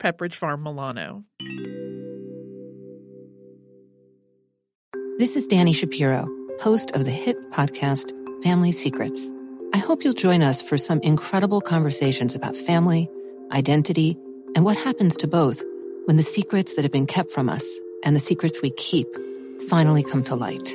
Pepperidge 0.00 0.34
Farm 0.34 0.62
Milano. 0.62 1.24
This 5.18 5.36
is 5.36 5.46
Danny 5.46 5.74
Shapiro, 5.74 6.26
host 6.60 6.90
of 6.92 7.04
the 7.04 7.10
hit 7.10 7.36
podcast 7.50 8.10
Family 8.42 8.72
Secrets. 8.72 9.20
I 9.74 9.78
hope 9.78 10.02
you'll 10.02 10.14
join 10.14 10.40
us 10.40 10.62
for 10.62 10.78
some 10.78 10.98
incredible 11.00 11.60
conversations 11.60 12.34
about 12.34 12.56
family, 12.56 13.10
identity, 13.52 14.16
and 14.56 14.64
what 14.64 14.78
happens 14.78 15.18
to 15.18 15.28
both 15.28 15.62
when 16.06 16.16
the 16.16 16.22
secrets 16.22 16.74
that 16.74 16.82
have 16.82 16.92
been 16.92 17.06
kept 17.06 17.30
from 17.30 17.50
us 17.50 17.64
and 18.02 18.16
the 18.16 18.20
secrets 18.20 18.62
we 18.62 18.70
keep 18.70 19.06
finally 19.68 20.02
come 20.02 20.24
to 20.24 20.34
light. 20.34 20.74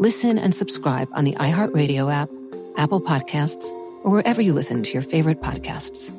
Listen 0.00 0.38
and 0.38 0.54
subscribe 0.54 1.08
on 1.12 1.24
the 1.24 1.34
iHeartRadio 1.34 2.10
app, 2.10 2.30
Apple 2.78 3.02
Podcasts, 3.02 3.70
or 4.02 4.10
wherever 4.10 4.40
you 4.40 4.54
listen 4.54 4.82
to 4.82 4.92
your 4.92 5.02
favorite 5.02 5.42
podcasts. 5.42 6.17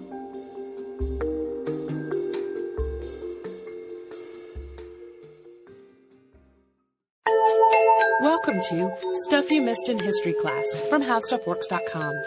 Welcome 8.59 8.91
to 8.99 9.15
Stuff 9.27 9.51
You 9.51 9.61
Missed 9.61 9.87
in 9.87 9.99
History 9.99 10.33
Class 10.33 10.65
from 10.89 11.01
HowStuffWorks.com. 11.01 12.21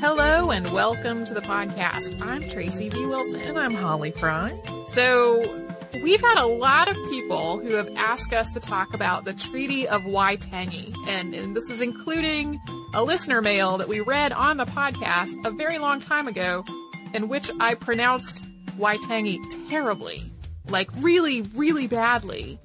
Hello 0.00 0.50
and 0.50 0.68
welcome 0.72 1.24
to 1.26 1.34
the 1.34 1.40
podcast. 1.40 2.20
I'm 2.20 2.48
Tracy 2.48 2.88
V. 2.88 3.06
Wilson. 3.06 3.42
And 3.42 3.58
I'm 3.58 3.74
Holly 3.74 4.10
Fry. 4.10 4.58
So, 4.88 5.68
we've 6.02 6.20
had 6.20 6.42
a 6.42 6.46
lot 6.46 6.88
of 6.88 6.96
people 7.10 7.60
who 7.60 7.74
have 7.74 7.94
asked 7.96 8.32
us 8.32 8.52
to 8.54 8.60
talk 8.60 8.92
about 8.92 9.24
the 9.24 9.34
Treaty 9.34 9.86
of 9.86 10.02
Waitangi, 10.02 10.96
and, 11.06 11.32
and 11.32 11.54
this 11.54 11.70
is 11.70 11.80
including 11.80 12.60
a 12.92 13.04
listener 13.04 13.40
mail 13.40 13.78
that 13.78 13.88
we 13.88 14.00
read 14.00 14.32
on 14.32 14.56
the 14.56 14.66
podcast 14.66 15.44
a 15.44 15.52
very 15.52 15.78
long 15.78 16.00
time 16.00 16.26
ago, 16.26 16.64
in 17.12 17.28
which 17.28 17.50
I 17.60 17.74
pronounced 17.74 18.43
Waitangi 18.78 19.68
terribly. 19.68 20.22
Like 20.68 20.88
really, 21.00 21.42
really 21.42 21.86
badly. 21.86 22.58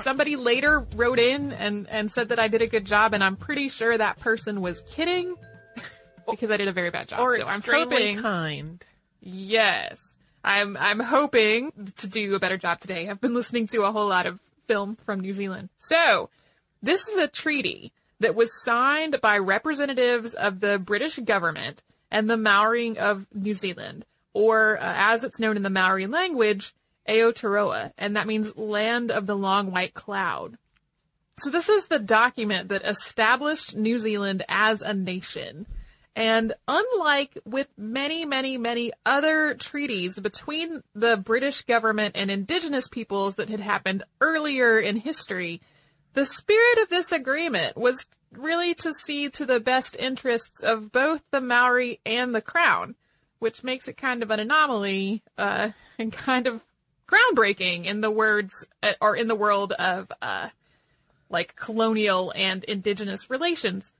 Somebody 0.00 0.36
later 0.36 0.86
wrote 0.96 1.18
in 1.18 1.52
and, 1.52 1.88
and 1.88 2.10
said 2.10 2.30
that 2.30 2.38
I 2.38 2.48
did 2.48 2.62
a 2.62 2.66
good 2.66 2.86
job, 2.86 3.12
and 3.12 3.22
I'm 3.22 3.36
pretty 3.36 3.68
sure 3.68 3.96
that 3.96 4.18
person 4.20 4.62
was 4.62 4.80
kidding 4.82 5.36
because 6.30 6.50
I 6.50 6.56
did 6.56 6.68
a 6.68 6.72
very 6.72 6.90
bad 6.90 7.08
job. 7.08 7.20
Or 7.20 7.38
so 7.38 7.46
I'm 7.46 7.60
hoping, 7.60 8.22
kind. 8.22 8.82
yes, 9.20 10.00
I'm 10.42 10.76
I'm 10.78 10.98
hoping 10.98 11.92
to 11.98 12.08
do 12.08 12.34
a 12.34 12.38
better 12.38 12.56
job 12.56 12.80
today. 12.80 13.08
I've 13.08 13.20
been 13.20 13.34
listening 13.34 13.66
to 13.68 13.82
a 13.82 13.92
whole 13.92 14.08
lot 14.08 14.26
of 14.26 14.40
film 14.66 14.96
from 15.04 15.20
New 15.20 15.32
Zealand. 15.34 15.68
So, 15.78 16.30
this 16.82 17.06
is 17.06 17.18
a 17.18 17.28
treaty 17.28 17.92
that 18.20 18.34
was 18.34 18.50
signed 18.64 19.20
by 19.20 19.38
representatives 19.38 20.32
of 20.32 20.60
the 20.60 20.78
British 20.78 21.16
government 21.16 21.82
and 22.10 22.30
the 22.30 22.36
Maori 22.36 22.96
of 22.98 23.26
New 23.34 23.54
Zealand, 23.54 24.04
or 24.34 24.78
uh, 24.78 24.94
as 24.96 25.24
it's 25.24 25.38
known 25.38 25.56
in 25.56 25.62
the 25.62 25.70
Maori 25.70 26.06
language, 26.06 26.74
Aotearoa, 27.08 27.92
and 27.98 28.16
that 28.16 28.26
means 28.26 28.56
land 28.56 29.10
of 29.10 29.26
the 29.26 29.36
long 29.36 29.70
white 29.70 29.94
cloud. 29.94 30.56
So 31.38 31.50
this 31.50 31.68
is 31.68 31.88
the 31.88 31.98
document 31.98 32.68
that 32.68 32.84
established 32.84 33.74
New 33.76 33.98
Zealand 33.98 34.44
as 34.48 34.82
a 34.82 34.94
nation. 34.94 35.66
And 36.14 36.52
unlike 36.68 37.38
with 37.46 37.68
many, 37.76 38.26
many, 38.26 38.58
many 38.58 38.92
other 39.06 39.54
treaties 39.54 40.18
between 40.18 40.82
the 40.94 41.16
British 41.16 41.62
government 41.62 42.16
and 42.16 42.30
indigenous 42.30 42.86
peoples 42.86 43.36
that 43.36 43.48
had 43.48 43.60
happened 43.60 44.04
earlier 44.20 44.78
in 44.78 44.96
history, 44.96 45.62
the 46.12 46.26
spirit 46.26 46.82
of 46.82 46.90
this 46.90 47.12
agreement 47.12 47.76
was 47.76 48.06
really 48.30 48.74
to 48.74 48.92
see 48.92 49.30
to 49.30 49.46
the 49.46 49.60
best 49.60 49.96
interests 49.98 50.62
of 50.62 50.92
both 50.92 51.22
the 51.30 51.40
Maori 51.40 52.00
and 52.04 52.34
the 52.34 52.42
crown, 52.42 52.94
which 53.42 53.64
makes 53.64 53.88
it 53.88 53.96
kind 53.96 54.22
of 54.22 54.30
an 54.30 54.38
anomaly, 54.38 55.22
uh, 55.36 55.70
and 55.98 56.12
kind 56.12 56.46
of 56.46 56.62
groundbreaking 57.08 57.84
in 57.84 58.00
the 58.00 58.10
words, 58.10 58.66
uh, 58.82 58.92
or 59.00 59.16
in 59.16 59.26
the 59.26 59.34
world 59.34 59.72
of, 59.72 60.10
uh, 60.22 60.48
like 61.28 61.56
colonial 61.56 62.32
and 62.36 62.62
indigenous 62.64 63.28
relations. 63.28 63.90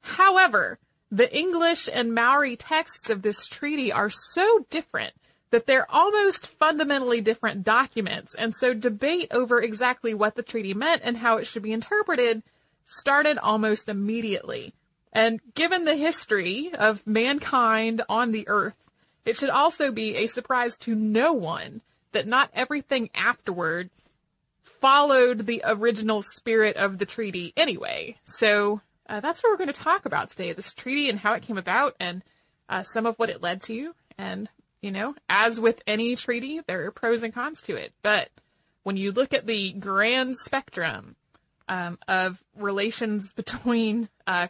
However, 0.00 0.78
the 1.10 1.34
English 1.34 1.88
and 1.92 2.14
Maori 2.14 2.56
texts 2.56 3.08
of 3.08 3.22
this 3.22 3.46
treaty 3.46 3.92
are 3.92 4.10
so 4.10 4.66
different 4.68 5.14
that 5.50 5.66
they're 5.66 5.90
almost 5.90 6.46
fundamentally 6.46 7.20
different 7.20 7.62
documents, 7.62 8.34
and 8.34 8.52
so 8.54 8.74
debate 8.74 9.28
over 9.30 9.62
exactly 9.62 10.12
what 10.12 10.34
the 10.34 10.42
treaty 10.42 10.74
meant 10.74 11.02
and 11.04 11.18
how 11.18 11.36
it 11.38 11.46
should 11.46 11.62
be 11.62 11.72
interpreted 11.72 12.42
started 12.84 13.38
almost 13.38 13.88
immediately. 13.88 14.74
And 15.12 15.40
given 15.54 15.84
the 15.84 15.96
history 15.96 16.70
of 16.74 17.06
mankind 17.06 18.02
on 18.08 18.32
the 18.32 18.46
earth, 18.48 18.87
it 19.24 19.36
should 19.36 19.50
also 19.50 19.92
be 19.92 20.16
a 20.16 20.26
surprise 20.26 20.76
to 20.78 20.94
no 20.94 21.32
one 21.32 21.82
that 22.12 22.26
not 22.26 22.50
everything 22.54 23.10
afterward 23.14 23.90
followed 24.62 25.46
the 25.46 25.62
original 25.66 26.22
spirit 26.22 26.76
of 26.76 26.98
the 26.98 27.06
treaty 27.06 27.52
anyway. 27.56 28.16
So 28.24 28.80
uh, 29.08 29.20
that's 29.20 29.42
what 29.42 29.50
we're 29.50 29.64
going 29.64 29.72
to 29.72 29.80
talk 29.80 30.06
about 30.06 30.30
today: 30.30 30.52
this 30.52 30.72
treaty 30.72 31.08
and 31.08 31.18
how 31.18 31.34
it 31.34 31.42
came 31.42 31.58
about, 31.58 31.94
and 32.00 32.22
uh, 32.68 32.82
some 32.82 33.06
of 33.06 33.16
what 33.16 33.30
it 33.30 33.42
led 33.42 33.62
to. 33.64 33.94
And 34.16 34.48
you 34.80 34.90
know, 34.90 35.14
as 35.28 35.60
with 35.60 35.82
any 35.86 36.16
treaty, 36.16 36.60
there 36.66 36.84
are 36.84 36.90
pros 36.90 37.22
and 37.22 37.34
cons 37.34 37.60
to 37.62 37.74
it. 37.74 37.92
But 38.02 38.30
when 38.82 38.96
you 38.96 39.12
look 39.12 39.34
at 39.34 39.46
the 39.46 39.72
grand 39.72 40.36
spectrum 40.36 41.16
um, 41.68 41.98
of 42.06 42.42
relations 42.56 43.32
between 43.36 44.08
uh, 44.26 44.48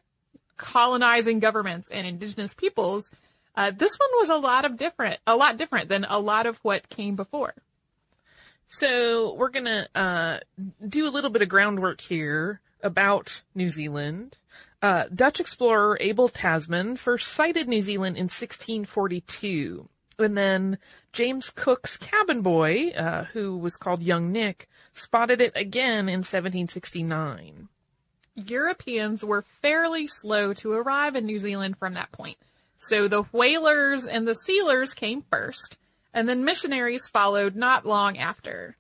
colonizing 0.57 1.39
governments 1.39 1.89
and 1.91 2.07
indigenous 2.07 2.55
peoples, 2.55 3.11
uh, 3.59 3.73
this 3.73 3.99
one 3.99 4.11
was 4.21 4.31
a 4.31 4.37
lot 4.37 4.65
of 4.65 4.77
different, 4.77 5.19
a 5.27 5.35
lot 5.35 5.57
different 5.57 5.89
than 5.89 6.07
a 6.09 6.21
lot 6.21 6.47
of 6.47 6.59
what 6.59 6.89
came 6.89 7.17
before. 7.17 7.55
So 8.69 9.35
we're 9.35 9.51
gonna 9.51 9.89
uh, 9.97 10.39
do 10.87 11.09
a 11.09 11.11
little 11.11 11.31
bit 11.31 11.43
of 11.43 11.49
groundwork 11.49 12.01
here 12.01 12.61
about 12.85 13.43
New 13.57 13.69
Zealand. 13.69 14.39
Uh, 14.81 15.07
Dutch 15.13 15.41
explorer 15.41 15.99
Abel 16.01 16.29
Tasman 16.29 16.95
first 16.95 17.33
sighted 17.33 17.67
New 17.67 17.81
Zealand 17.81 18.17
in 18.17 18.27
1642, 18.27 19.89
and 20.21 20.39
then 20.39 20.79
James 21.13 21.51
Cook's 21.51 21.97
cabin 21.97 22.43
boy, 22.43 22.91
uh, 22.91 23.25
who 23.33 23.59
was 23.59 23.77
called 23.77 24.03
Young 24.03 24.31
Nick, 24.31 24.69
spotted 24.95 25.41
it 25.41 25.53
again 25.57 26.09
in 26.09 26.21
1769. 26.21 27.69
Europeans 28.37 29.25
were 29.25 29.43
fairly 29.43 30.07
slow 30.07 30.55
to 30.55 30.75
arrive 30.75 31.17
in 31.17 31.27
New 31.27 31.41
Zealand 31.41 31.77
from 31.77 31.95
that 31.95 32.13
point. 32.13 32.37
So 32.79 33.09
the 33.09 33.23
whalers 33.25 34.07
and 34.07 34.27
the 34.27 34.35
sealers 34.35 34.95
came 34.95 35.23
first, 35.31 35.79
and 36.15 36.29
then 36.29 36.45
missionaries 36.45 37.09
followed 37.09 37.57
not 37.57 37.85
long 37.85 38.17
after. 38.17 38.77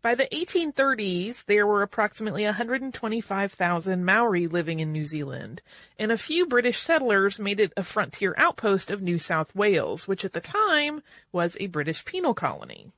By 0.00 0.14
the 0.14 0.28
1830s, 0.32 1.44
there 1.46 1.66
were 1.66 1.82
approximately 1.82 2.44
125,000 2.44 4.04
Maori 4.04 4.46
living 4.46 4.80
in 4.80 4.92
New 4.92 5.04
Zealand, 5.04 5.60
and 5.98 6.10
a 6.10 6.18
few 6.18 6.46
British 6.46 6.80
settlers 6.80 7.38
made 7.38 7.60
it 7.60 7.72
a 7.76 7.82
frontier 7.82 8.34
outpost 8.38 8.90
of 8.90 9.02
New 9.02 9.18
South 9.18 9.54
Wales, 9.54 10.06
which 10.06 10.24
at 10.24 10.32
the 10.32 10.40
time 10.40 11.02
was 11.32 11.56
a 11.58 11.66
British 11.66 12.04
penal 12.04 12.32
colony. 12.32 12.92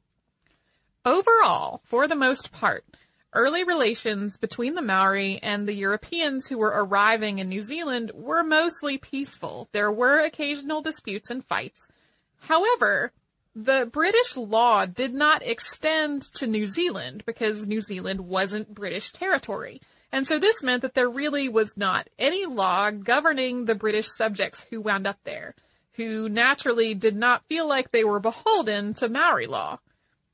Overall, 1.05 1.81
for 1.85 2.07
the 2.07 2.15
most 2.15 2.53
part, 2.53 2.85
early 3.33 3.65
relations 3.65 4.37
between 4.37 4.75
the 4.75 4.83
Maori 4.83 5.39
and 5.43 5.67
the 5.67 5.75
Europeans 5.75 6.49
who 6.49 6.59
were 6.59 6.75
arriving 6.75 7.39
in 7.39 7.49
New 7.49 7.61
Zealand 7.61 8.11
were 8.15 8.43
mostly 8.43 8.99
peaceful. 8.99 9.69
There 9.73 9.93
were 9.93 10.21
occasional 10.21 10.83
disputes 10.83 11.31
and 11.31 11.45
fights. 11.45 11.89
However, 12.41 13.13
the 13.55 13.89
British 13.91 14.37
law 14.37 14.87
did 14.87 15.13
not 15.13 15.43
extend 15.43 16.23
to 16.35 16.47
New 16.47 16.67
Zealand 16.67 17.25
because 17.27 17.67
New 17.67 17.81
Zealand 17.81 18.21
wasn't 18.21 18.75
British 18.75 19.11
territory. 19.13 19.81
And 20.13 20.27
so 20.27 20.39
this 20.39 20.63
meant 20.63 20.83
that 20.83 20.95
there 20.95 21.09
really 21.09 21.49
was 21.49 21.77
not 21.77 22.09
any 22.19 22.47
law 22.47 22.91
governing 22.91 23.65
the 23.65 23.75
British 23.75 24.09
subjects 24.09 24.67
who 24.71 24.81
wound 24.81 25.07
up 25.07 25.19
there, 25.25 25.55
who 25.93 26.29
naturally 26.29 26.95
did 26.95 27.17
not 27.17 27.45
feel 27.47 27.67
like 27.67 27.91
they 27.91 28.05
were 28.05 28.21
beholden 28.21 28.95
to 28.95 29.09
Maori 29.09 29.47
law. 29.47 29.79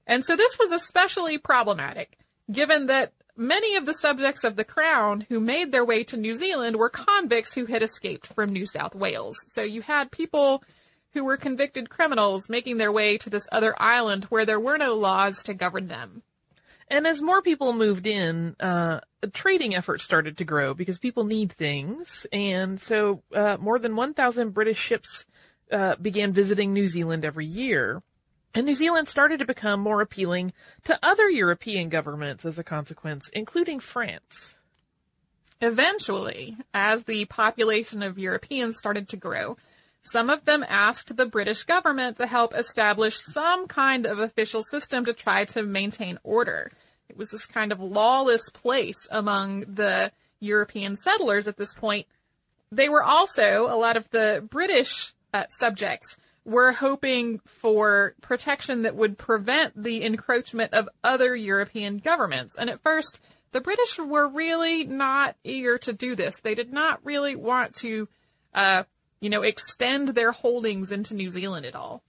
And 0.07 0.25
so 0.25 0.37
this 0.37 0.59
was 0.59 0.73
especially 0.73 1.37
problematic, 1.37 2.17
given 2.51 2.87
that 2.87 3.13
many 3.37 3.77
of 3.77 3.87
the 3.87 3.95
subjects 3.95 4.45
of 4.45 4.57
the 4.57 4.65
crown 4.65 5.27
who 5.29 5.41
made 5.41 5.73
their 5.73 5.85
way 5.85 6.05
to 6.05 6.17
New 6.17 6.35
Zealand 6.35 6.77
were 6.77 6.89
convicts 6.89 7.55
who 7.55 7.67
had 7.67 7.83
escaped 7.83 8.27
from 8.27 8.53
New 8.53 8.67
South 8.67 8.95
Wales. 8.95 9.37
So 9.51 9.63
you 9.63 9.83
had 9.83 10.11
people 10.11 10.63
who 11.13 11.25
were 11.25 11.37
convicted 11.37 11.91
criminals 11.91 12.49
making 12.49 12.77
their 12.77 12.93
way 12.93 13.17
to 13.19 13.31
this 13.31 13.49
other 13.51 13.75
island 13.81 14.25
where 14.25 14.45
there 14.45 14.61
were 14.61 14.79
no 14.79 14.95
laws 14.95 15.43
to 15.45 15.55
govern 15.55 15.89
them. 15.89 16.23
And 16.89 17.07
as 17.07 17.21
more 17.21 17.43
people 17.43 17.73
moved 17.73 18.07
in, 18.07 18.55
uh, 18.61 19.01
trading 19.33 19.75
efforts 19.75 20.05
started 20.05 20.39
to 20.39 20.45
grow 20.45 20.73
because 20.73 20.99
people 20.99 21.25
need 21.25 21.53
things. 21.53 22.27
And 22.33 22.81
so, 22.81 23.23
uh, 23.35 23.57
more 23.59 23.79
than 23.79 23.97
1,000 23.97 24.51
British 24.51 24.79
ships, 24.79 25.27
uh, 25.73 25.97
began 25.97 26.33
visiting 26.33 26.73
New 26.73 26.87
Zealand 26.87 27.25
every 27.25 27.47
year. 27.47 28.03
And 28.57 28.65
New 28.65 28.75
Zealand 28.75 29.07
started 29.07 29.41
to 29.41 29.45
become 29.45 29.81
more 29.81 30.01
appealing 30.01 30.55
to 30.85 30.99
other 31.03 31.29
European 31.29 31.91
governments 31.91 32.43
as 32.47 32.59
a 32.59 32.65
consequence, 32.65 33.29
including 33.35 33.81
France. 33.81 34.61
Eventually, 35.61 36.57
as 36.73 37.05
the 37.05 37.27
population 37.27 38.03
of 38.03 38.19
Europeans 38.19 38.79
started 38.79 39.11
to 39.11 39.19
grow, 39.19 39.59
some 40.05 40.31
of 40.31 40.47
them 40.47 40.65
asked 40.67 41.19
the 41.19 41.27
British 41.27 41.65
government 41.65 42.17
to 42.17 42.27
help 42.27 42.55
establish 42.55 43.21
some 43.21 43.69
kind 43.69 44.07
of 44.07 44.21
official 44.21 44.63
system 44.63 45.05
to 45.05 45.13
try 45.13 45.45
to 45.45 45.63
maintain 45.63 46.19
order. 46.25 46.73
It 47.11 47.19
was 47.19 47.29
this 47.29 47.45
kind 47.45 47.73
of 47.73 47.81
lawless 47.81 48.49
place 48.49 49.07
among 49.11 49.67
the 49.69 50.11
European 50.41 50.97
settlers 50.97 51.47
at 51.47 51.59
this 51.59 51.75
point. 51.75 52.07
They 52.73 52.89
were 52.89 53.03
also, 53.03 53.67
a 53.69 53.77
lot 53.77 53.99
of 53.99 54.09
the 54.09 54.47
British 54.49 55.13
uh, 55.35 55.45
subjects 55.59 56.17
were 56.47 56.73
hoping 56.73 57.41
for 57.45 58.15
protection 58.21 58.83
that 58.83 58.97
would 58.97 59.19
prevent 59.19 59.83
the 59.83 60.05
encroachment 60.05 60.73
of 60.73 60.89
other 61.05 61.35
European 61.35 61.99
governments. 61.99 62.57
And 62.57 62.71
at 62.71 62.83
first, 62.83 63.21
the 63.53 63.61
British 63.61 63.99
were 63.99 64.29
really 64.29 64.85
not 64.85 65.37
eager 65.45 65.77
to 65.79 65.93
do 65.93 66.15
this. 66.15 66.39
They 66.39 66.55
did 66.55 66.73
not 66.73 67.05
really 67.05 67.37
want 67.37 67.75
to 67.77 68.09
uh, 68.55 68.85
you 69.21 69.31
know, 69.31 69.43
extend 69.43 70.09
their 70.09 70.33
holdings 70.33 70.93
into 70.93 71.15
New 71.15 71.31
Zealand 71.31 71.67
at 71.67 71.75
all. 71.75 72.03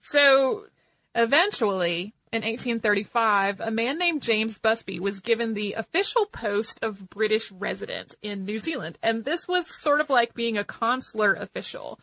So 0.00 0.66
eventually, 1.14 2.14
in 2.32 2.42
1835, 2.42 3.60
a 3.60 3.70
man 3.70 3.98
named 3.98 4.22
James 4.22 4.58
Busby 4.58 4.98
was 4.98 5.20
given 5.20 5.54
the 5.54 5.74
official 5.74 6.26
post 6.26 6.82
of 6.82 7.10
British 7.10 7.52
resident 7.52 8.14
in 8.22 8.44
New 8.44 8.58
Zealand. 8.58 8.98
And 9.02 9.24
this 9.24 9.46
was 9.46 9.66
sort 9.66 10.00
of 10.00 10.10
like 10.10 10.34
being 10.34 10.56
a 10.56 10.64
consular 10.64 11.34
official. 11.34 12.00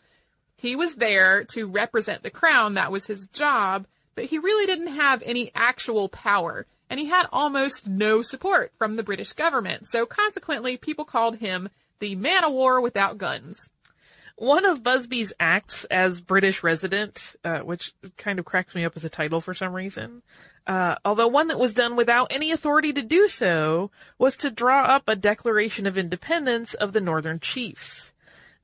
He 0.59 0.75
was 0.75 0.95
there 0.95 1.45
to 1.45 1.67
represent 1.67 2.21
the 2.21 2.29
crown. 2.29 2.73
That 2.73 2.91
was 2.91 3.07
his 3.07 3.27
job, 3.27 3.87
but 4.13 4.25
he 4.25 4.37
really 4.37 4.65
didn't 4.65 4.93
have 4.93 5.23
any 5.25 5.51
actual 5.55 6.09
power. 6.09 6.65
And 6.89 6.99
he 6.99 7.05
had 7.05 7.27
almost 7.31 7.87
no 7.87 8.21
support 8.21 8.73
from 8.77 8.97
the 8.97 9.03
British 9.03 9.31
government. 9.31 9.87
So 9.87 10.05
consequently, 10.05 10.75
people 10.75 11.05
called 11.05 11.37
him 11.37 11.69
the 11.99 12.15
man 12.15 12.43
of 12.43 12.51
war 12.51 12.81
without 12.81 13.17
guns. 13.17 13.69
One 14.35 14.65
of 14.65 14.83
Busby's 14.83 15.31
acts 15.39 15.85
as 15.85 16.19
British 16.19 16.61
resident, 16.61 17.37
uh, 17.45 17.59
which 17.59 17.93
kind 18.17 18.37
of 18.37 18.43
cracks 18.43 18.75
me 18.75 18.83
up 18.83 18.97
as 18.97 19.05
a 19.05 19.09
title 19.09 19.39
for 19.39 19.53
some 19.53 19.73
reason, 19.73 20.23
uh, 20.67 20.95
although 21.05 21.27
one 21.27 21.47
that 21.47 21.59
was 21.59 21.73
done 21.73 21.95
without 21.95 22.27
any 22.31 22.51
authority 22.51 22.91
to 22.93 23.01
do 23.01 23.29
so, 23.29 23.91
was 24.17 24.35
to 24.37 24.51
draw 24.51 24.83
up 24.83 25.07
a 25.07 25.15
Declaration 25.15 25.87
of 25.87 25.97
Independence 25.97 26.73
of 26.73 26.91
the 26.91 27.01
Northern 27.01 27.39
Chiefs. 27.39 28.11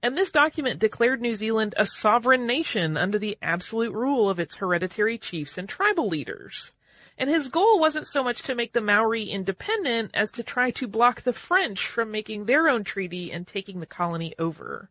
And 0.06 0.16
this 0.16 0.32
document 0.32 0.80
declared 0.80 1.20
New 1.20 1.34
Zealand 1.34 1.74
a 1.78 1.86
sovereign 1.86 2.46
nation 2.46 2.96
under 2.96 3.18
the 3.18 3.40
absolute 3.42 3.94
rule 3.94 4.30
of 4.30 4.40
its 4.40 4.58
hereditary 4.58 5.18
chiefs 5.18 5.58
and 5.58 5.68
tribal 5.68 6.08
leaders. 6.08 6.74
And 7.18 7.30
his 7.30 7.50
goal 7.50 7.80
wasn't 7.80 8.06
so 8.06 8.24
much 8.24 8.44
to 8.44 8.54
make 8.54 8.74
the 8.74 8.82
Maori 8.82 9.24
independent 9.24 10.12
as 10.14 10.30
to 10.34 10.44
try 10.44 10.70
to 10.72 10.88
block 10.88 11.22
the 11.24 11.34
French 11.34 11.88
from 11.88 12.12
making 12.12 12.46
their 12.46 12.70
own 12.70 12.84
treaty 12.84 13.32
and 13.32 13.48
taking 13.48 13.80
the 13.80 13.88
colony 13.88 14.36
over 14.38 14.90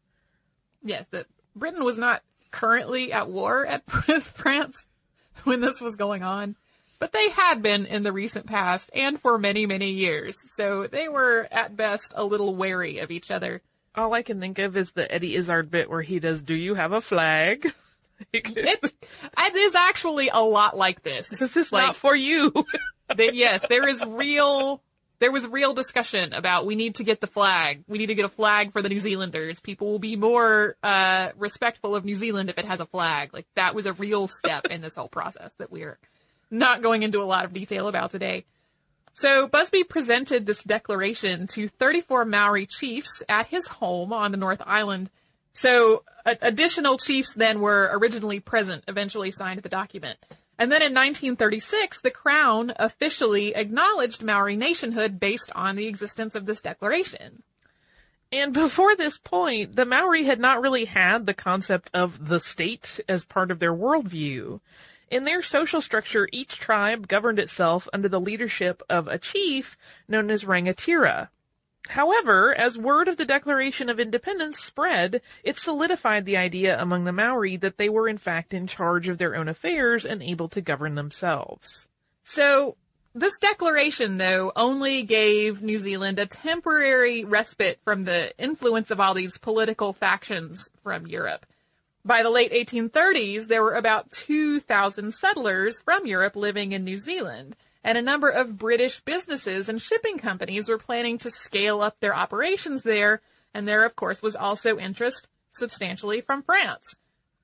yes, 0.85 1.07
that 1.11 1.27
Britain 1.57 1.83
was 1.83 1.99
not 1.99 2.23
currently 2.51 3.13
at 3.13 3.29
war 3.29 3.67
at, 3.67 3.83
with 4.09 4.23
France 4.23 4.85
when 5.45 5.61
this 5.61 5.81
was 5.81 5.97
going 5.97 6.23
on, 6.23 6.55
but 7.01 7.13
they 7.13 7.31
had 7.31 7.63
been 7.63 7.87
in 7.87 8.05
the 8.05 8.13
recent 8.13 8.47
past 8.47 8.91
and 8.95 9.19
for 9.19 9.39
many, 9.39 9.67
many 9.67 9.91
years. 9.91 10.37
So 10.53 10.87
they 10.87 11.09
were 11.09 11.49
at 11.51 11.77
best 11.77 12.13
a 12.15 12.25
little 12.25 12.55
wary 12.55 12.99
of 12.99 13.11
each 13.11 13.31
other. 13.31 13.63
All 13.96 14.12
I 14.12 14.23
can 14.23 14.41
think 14.41 14.58
of 14.58 14.76
is 14.76 14.93
the 14.93 15.11
Eddie 15.12 15.37
Izzard 15.37 15.70
bit 15.70 15.88
where 15.88 16.02
he 16.02 16.19
does, 16.19 16.43
do 16.43 16.55
you 16.55 16.75
have 16.75 16.93
a 16.93 17.00
flag? 17.00 17.73
it, 18.32 18.56
it 18.56 19.55
is 19.55 19.75
actually 19.75 20.29
a 20.29 20.41
lot 20.41 20.76
like 20.76 21.02
this. 21.02 21.29
This 21.29 21.56
is 21.56 21.73
like, 21.73 21.87
not 21.87 21.96
for 21.96 22.14
you. 22.14 22.52
they, 23.17 23.32
yes, 23.32 23.64
there 23.69 23.88
is 23.88 24.05
real 24.05 24.81
there 25.20 25.32
was 25.32 25.46
real 25.46 25.75
discussion 25.75 26.32
about 26.32 26.67
we 26.67 26.75
need 26.75 26.96
to 26.96 27.05
get 27.05 27.20
the 27.20 27.26
flag. 27.26 27.85
We 27.88 27.99
need 27.99 28.06
to 28.06 28.14
get 28.14 28.25
a 28.25 28.29
flag 28.29 28.73
for 28.73 28.82
the 28.82 28.88
New 28.88 29.00
Zealanders. 29.00 29.61
People 29.61 29.91
will 29.91 29.99
be 29.99 30.17
more 30.17 30.76
uh, 30.82 31.31
respectful 31.37 31.94
of 31.94 32.05
New 32.05 32.17
Zealand 32.17 32.50
if 32.50 32.58
it 32.58 32.67
has 32.67 32.81
a 32.81 32.87
flag. 32.87 33.32
Like 33.32 33.46
that 33.55 33.75
was 33.75 33.87
a 33.87 33.93
real 33.93 34.29
step 34.29 34.67
in 34.67 34.81
this 34.82 34.96
whole 34.96 35.08
process 35.08 35.52
that 35.58 35.70
we're 35.70 35.99
not 36.50 36.82
going 36.82 37.02
into 37.02 37.23
a 37.23 37.25
lot 37.25 37.44
of 37.44 37.52
detail 37.52 37.88
about 37.88 38.11
today. 38.11 38.44
So 39.15 39.47
Busby 39.47 39.85
presented 39.85 40.45
this 40.45 40.65
declaration 40.65 41.47
to 41.49 41.69
34 41.69 42.25
Maori 42.25 42.67
chiefs 42.67 43.23
at 43.29 43.47
his 43.47 43.67
home 43.69 44.13
on 44.13 44.33
the 44.33 44.37
North 44.37 44.61
Island. 44.67 45.09
So 45.53 46.03
additional 46.27 46.97
chiefs 46.99 47.33
then 47.33 47.61
were 47.61 47.91
originally 47.93 48.41
present, 48.41 48.85
eventually 48.89 49.31
signed 49.31 49.63
the 49.63 49.69
document. 49.69 50.19
And 50.59 50.71
then 50.71 50.83
in 50.83 50.93
1936, 50.95 52.01
the 52.01 52.11
Crown 52.11 52.73
officially 52.77 53.55
acknowledged 53.55 54.25
Maori 54.25 54.57
nationhood 54.57 55.21
based 55.21 55.51
on 55.55 55.77
the 55.77 55.87
existence 55.87 56.35
of 56.35 56.47
this 56.47 56.61
declaration. 56.61 57.45
And 58.33 58.53
before 58.53 58.97
this 58.97 59.17
point, 59.17 59.77
the 59.77 59.87
Maori 59.87 60.25
had 60.25 60.41
not 60.41 60.61
really 60.61 60.87
had 60.87 61.25
the 61.25 61.35
concept 61.35 61.89
of 61.95 62.27
the 62.27 62.41
state 62.41 62.99
as 63.09 63.25
part 63.25 63.53
of 63.53 63.61
their 63.61 63.73
worldview. 63.73 64.61
In 65.15 65.23
their 65.23 65.43
social 65.43 65.81
structure, 65.81 66.29
each 66.33 66.59
tribe 66.59 67.07
governed 67.07 67.39
itself 67.39 67.89
under 67.93 68.09
the 68.09 68.21
leadership 68.21 68.83
of 68.91 69.07
a 69.07 69.17
chief 69.17 69.77
known 70.09 70.29
as 70.29 70.43
Rangatira, 70.43 71.29
However, 71.89 72.55
as 72.55 72.79
word 72.79 73.09
of 73.09 73.17
the 73.17 73.25
Declaration 73.25 73.89
of 73.89 74.01
Independence 74.01 74.59
spread, 74.59 75.21
it 75.43 75.59
solidified 75.59 76.25
the 76.25 76.37
idea 76.37 76.81
among 76.81 77.05
the 77.05 77.13
Maori 77.13 77.57
that 77.59 77.77
they 77.77 77.89
were 77.89 78.09
in 78.09 78.19
fact 78.19 78.55
in 78.55 78.67
charge 78.67 79.09
of 79.09 79.19
their 79.19 79.37
own 79.37 79.49
affairs 79.49 80.05
and 80.05 80.23
able 80.23 80.49
to 80.49 80.61
govern 80.61 80.94
themselves. 80.94 81.89
So, 82.25 82.77
this 83.15 83.39
declaration, 83.39 84.17
though, 84.17 84.51
only 84.56 85.03
gave 85.03 85.63
New 85.63 85.79
Zealand 85.79 86.19
a 86.19 86.27
temporary 86.27 87.25
respite 87.25 87.79
from 87.85 88.05
the 88.05 88.37
influence 88.39 88.91
of 88.91 88.99
all 88.99 89.15
these 89.15 89.39
political 89.39 89.93
factions 89.93 90.69
from 90.83 91.06
Europe. 91.06 91.47
By 92.05 92.23
the 92.23 92.31
late 92.31 92.53
1830s, 92.53 93.46
there 93.46 93.63
were 93.63 93.75
about 93.75 94.11
2,000 94.11 95.15
settlers 95.15 95.81
from 95.81 96.06
Europe 96.06 96.37
living 96.37 96.73
in 96.73 96.84
New 96.84 96.99
Zealand 96.99 97.56
and 97.84 97.99
a 97.99 98.03
number 98.03 98.31
of 98.31 98.58
British 98.58 99.01
businesses 99.01 99.69
and 99.69 99.81
shipping 99.81 100.19
companies 100.19 100.69
were 100.69 100.79
planning 100.79 101.19
to 101.19 101.31
scale 101.31 101.82
up 101.82 102.01
their 102.01 102.15
operations 102.15 102.82
there, 102.82 103.20
and 103.53 103.69
there, 103.69 103.84
of 103.84 103.94
course, 103.94 104.23
was 104.23 104.34
also 104.34 104.79
interest 104.79 105.29
substantially 105.53 106.23
from 106.23 106.43
France. 106.43 106.96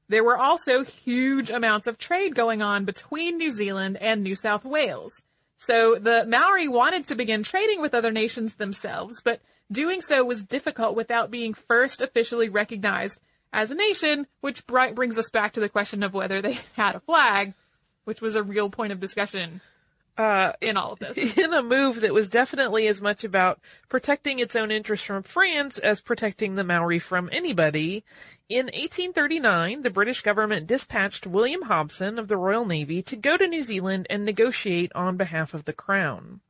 There 0.08 0.24
were 0.24 0.38
also 0.38 0.82
huge 0.82 1.50
amounts 1.50 1.86
of 1.86 1.98
trade 1.98 2.34
going 2.34 2.62
on 2.62 2.84
between 2.84 3.36
New 3.36 3.50
Zealand 3.50 3.98
and 3.98 4.22
New 4.22 4.34
South 4.34 4.64
Wales. 4.64 5.22
So 5.58 5.96
the 5.96 6.24
Maori 6.26 6.66
wanted 6.66 7.04
to 7.06 7.14
begin 7.14 7.42
trading 7.42 7.82
with 7.82 7.94
other 7.94 8.10
nations 8.10 8.54
themselves, 8.54 9.20
but 9.22 9.40
doing 9.70 10.00
so 10.00 10.24
was 10.24 10.42
difficult 10.42 10.96
without 10.96 11.30
being 11.30 11.52
first 11.52 12.00
officially 12.00 12.48
recognized 12.48 13.20
as 13.52 13.70
a 13.70 13.74
nation, 13.74 14.26
which 14.40 14.66
brings 14.66 15.18
us 15.18 15.30
back 15.30 15.52
to 15.54 15.60
the 15.60 15.68
question 15.68 16.02
of 16.02 16.14
whether 16.14 16.40
they 16.40 16.58
had 16.76 16.94
a 16.94 17.00
flag, 17.00 17.54
which 18.04 18.20
was 18.20 18.36
a 18.36 18.42
real 18.42 18.70
point 18.70 18.92
of 18.92 19.00
discussion 19.00 19.60
uh, 20.20 20.52
in 20.60 20.76
all 20.76 20.92
of 20.92 20.98
this. 20.98 21.38
In 21.38 21.54
a 21.54 21.62
move 21.62 22.00
that 22.00 22.12
was 22.12 22.28
definitely 22.28 22.86
as 22.86 23.00
much 23.00 23.24
about 23.24 23.58
protecting 23.88 24.38
its 24.38 24.54
own 24.54 24.70
interests 24.70 25.06
from 25.06 25.22
France 25.22 25.78
as 25.78 26.00
protecting 26.00 26.54
the 26.54 26.64
Maori 26.64 26.98
from 26.98 27.30
anybody. 27.32 28.04
In 28.48 28.66
1839, 28.66 29.82
the 29.82 29.90
British 29.90 30.20
government 30.20 30.66
dispatched 30.66 31.26
William 31.26 31.62
Hobson 31.62 32.18
of 32.18 32.28
the 32.28 32.36
Royal 32.36 32.66
Navy 32.66 33.02
to 33.02 33.16
go 33.16 33.36
to 33.36 33.48
New 33.48 33.62
Zealand 33.62 34.06
and 34.10 34.24
negotiate 34.24 34.92
on 34.94 35.16
behalf 35.16 35.54
of 35.54 35.64
the 35.64 35.72
Crown. 35.72 36.40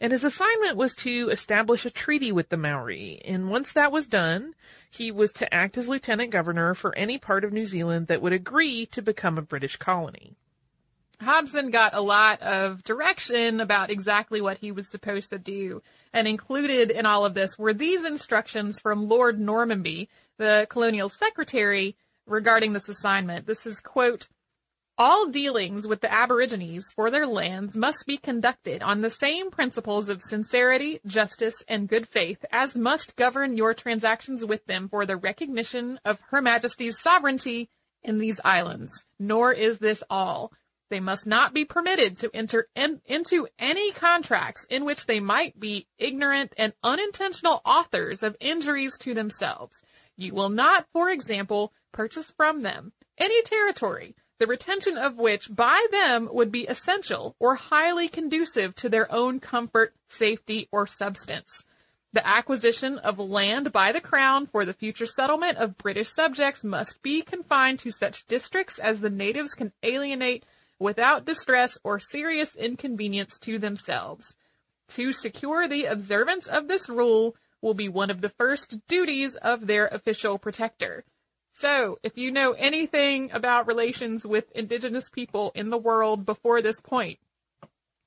And 0.00 0.12
his 0.12 0.22
assignment 0.22 0.76
was 0.76 0.94
to 0.96 1.28
establish 1.30 1.84
a 1.84 1.90
treaty 1.90 2.30
with 2.30 2.50
the 2.50 2.56
Maori. 2.56 3.20
And 3.24 3.50
once 3.50 3.72
that 3.72 3.90
was 3.90 4.06
done, 4.06 4.54
he 4.90 5.10
was 5.10 5.32
to 5.32 5.52
act 5.54 5.76
as 5.76 5.88
lieutenant 5.88 6.30
governor 6.30 6.74
for 6.74 6.96
any 6.96 7.18
part 7.18 7.44
of 7.44 7.52
New 7.52 7.66
Zealand 7.66 8.06
that 8.06 8.22
would 8.22 8.32
agree 8.32 8.86
to 8.86 9.02
become 9.02 9.38
a 9.38 9.42
British 9.42 9.76
colony. 9.76 10.36
Hobson 11.20 11.70
got 11.70 11.94
a 11.94 12.00
lot 12.00 12.40
of 12.42 12.84
direction 12.84 13.60
about 13.60 13.90
exactly 13.90 14.40
what 14.40 14.58
he 14.58 14.70
was 14.70 14.90
supposed 14.90 15.30
to 15.30 15.38
do. 15.38 15.82
And 16.12 16.28
included 16.28 16.90
in 16.90 17.06
all 17.06 17.24
of 17.24 17.34
this 17.34 17.58
were 17.58 17.74
these 17.74 18.04
instructions 18.04 18.80
from 18.80 19.08
Lord 19.08 19.38
Normanby, 19.38 20.08
the 20.36 20.66
colonial 20.70 21.08
secretary, 21.08 21.96
regarding 22.24 22.72
this 22.72 22.88
assignment. 22.88 23.46
This 23.46 23.66
is, 23.66 23.80
quote, 23.80 24.28
all 24.98 25.28
dealings 25.28 25.86
with 25.86 26.00
the 26.00 26.12
Aborigines 26.12 26.92
for 26.94 27.10
their 27.10 27.26
lands 27.26 27.76
must 27.76 28.04
be 28.06 28.16
conducted 28.16 28.82
on 28.82 29.00
the 29.00 29.10
same 29.10 29.50
principles 29.50 30.08
of 30.08 30.22
sincerity, 30.22 30.98
justice, 31.06 31.62
and 31.68 31.88
good 31.88 32.08
faith 32.08 32.44
as 32.50 32.76
must 32.76 33.14
govern 33.14 33.56
your 33.56 33.74
transactions 33.74 34.44
with 34.44 34.66
them 34.66 34.88
for 34.88 35.06
the 35.06 35.16
recognition 35.16 36.00
of 36.04 36.20
Her 36.30 36.42
Majesty's 36.42 37.00
sovereignty 37.00 37.70
in 38.02 38.18
these 38.18 38.40
islands. 38.44 39.04
Nor 39.20 39.52
is 39.52 39.78
this 39.78 40.02
all. 40.10 40.52
They 40.90 41.00
must 41.00 41.26
not 41.26 41.54
be 41.54 41.64
permitted 41.64 42.16
to 42.18 42.30
enter 42.34 42.66
in, 42.74 43.00
into 43.04 43.46
any 43.58 43.92
contracts 43.92 44.66
in 44.68 44.84
which 44.84 45.06
they 45.06 45.20
might 45.20 45.60
be 45.60 45.86
ignorant 45.98 46.54
and 46.56 46.72
unintentional 46.82 47.60
authors 47.64 48.22
of 48.22 48.36
injuries 48.40 48.96
to 48.98 49.14
themselves. 49.14 49.80
You 50.16 50.34
will 50.34 50.48
not, 50.48 50.86
for 50.92 51.10
example, 51.10 51.72
purchase 51.92 52.32
from 52.36 52.62
them 52.62 52.92
any 53.18 53.42
territory, 53.42 54.14
the 54.38 54.46
retention 54.46 54.96
of 54.96 55.16
which 55.16 55.54
by 55.54 55.86
them 55.90 56.28
would 56.32 56.52
be 56.52 56.66
essential 56.66 57.34
or 57.38 57.56
highly 57.56 58.08
conducive 58.08 58.74
to 58.76 58.88
their 58.88 59.10
own 59.12 59.40
comfort, 59.40 59.94
safety, 60.08 60.68
or 60.70 60.86
substance. 60.86 61.64
The 62.12 62.26
acquisition 62.26 62.98
of 62.98 63.18
land 63.18 63.72
by 63.72 63.92
the 63.92 64.00
Crown 64.00 64.46
for 64.46 64.64
the 64.64 64.72
future 64.72 65.06
settlement 65.06 65.58
of 65.58 65.76
British 65.76 66.10
subjects 66.10 66.64
must 66.64 67.02
be 67.02 67.20
confined 67.20 67.80
to 67.80 67.90
such 67.90 68.26
districts 68.26 68.78
as 68.78 69.00
the 69.00 69.10
natives 69.10 69.54
can 69.54 69.72
alienate 69.82 70.44
without 70.78 71.24
distress 71.24 71.76
or 71.84 71.98
serious 71.98 72.54
inconvenience 72.54 73.38
to 73.40 73.58
themselves. 73.58 74.34
To 74.90 75.12
secure 75.12 75.68
the 75.68 75.84
observance 75.84 76.46
of 76.46 76.68
this 76.68 76.88
rule 76.88 77.36
will 77.60 77.74
be 77.74 77.88
one 77.88 78.10
of 78.10 78.20
the 78.20 78.30
first 78.30 78.86
duties 78.86 79.36
of 79.36 79.66
their 79.66 79.86
official 79.88 80.38
protector. 80.38 81.04
So, 81.58 81.98
if 82.04 82.16
you 82.16 82.30
know 82.30 82.52
anything 82.52 83.32
about 83.32 83.66
relations 83.66 84.24
with 84.24 84.52
indigenous 84.52 85.08
people 85.08 85.50
in 85.56 85.70
the 85.70 85.76
world 85.76 86.24
before 86.24 86.62
this 86.62 86.80
point, 86.80 87.18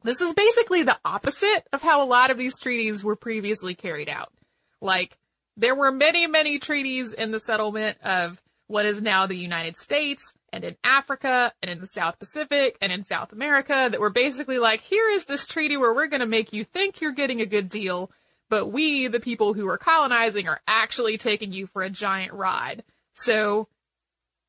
this 0.04 0.22
is 0.22 0.34
basically 0.34 0.84
the 0.84 0.98
opposite 1.04 1.68
of 1.74 1.82
how 1.82 2.02
a 2.02 2.08
lot 2.08 2.32
of 2.32 2.38
these 2.38 2.58
treaties 2.58 3.04
were 3.04 3.18
previously 3.18 3.76
carried 3.76 4.08
out. 4.08 4.32
Like, 4.80 5.18
there 5.58 5.76
were 5.76 5.92
many, 5.92 6.28
many 6.28 6.60
treaties 6.60 7.12
in 7.12 7.32
the 7.32 7.42
settlement 7.42 7.98
of 8.06 8.42
what 8.68 8.86
is 8.86 9.02
now 9.02 9.26
the 9.26 9.36
United 9.36 9.76
States 9.76 10.32
and 10.54 10.64
in 10.64 10.78
Africa 10.86 11.52
and 11.62 11.70
in 11.70 11.82
the 11.82 11.88
South 11.88 12.20
Pacific 12.20 12.78
and 12.80 12.90
in 12.90 13.06
South 13.06 13.34
America 13.34 13.90
that 13.92 14.00
were 14.00 14.10
basically 14.10 14.60
like, 14.60 14.80
here 14.80 15.10
is 15.10 15.26
this 15.26 15.46
treaty 15.46 15.76
where 15.76 15.94
we're 15.94 16.08
going 16.08 16.22
to 16.22 16.26
make 16.26 16.54
you 16.54 16.64
think 16.64 17.02
you're 17.02 17.12
getting 17.12 17.42
a 17.42 17.46
good 17.46 17.68
deal, 17.68 18.12
but 18.50 18.68
we, 18.68 19.08
the 19.08 19.20
people 19.20 19.54
who 19.54 19.68
are 19.68 19.78
colonizing, 19.78 20.48
are 20.48 20.62
actually 20.70 21.18
taking 21.18 21.52
you 21.52 21.68
for 21.68 21.84
a 21.84 21.90
giant 21.90 22.32
ride. 22.32 22.84
So 23.24 23.68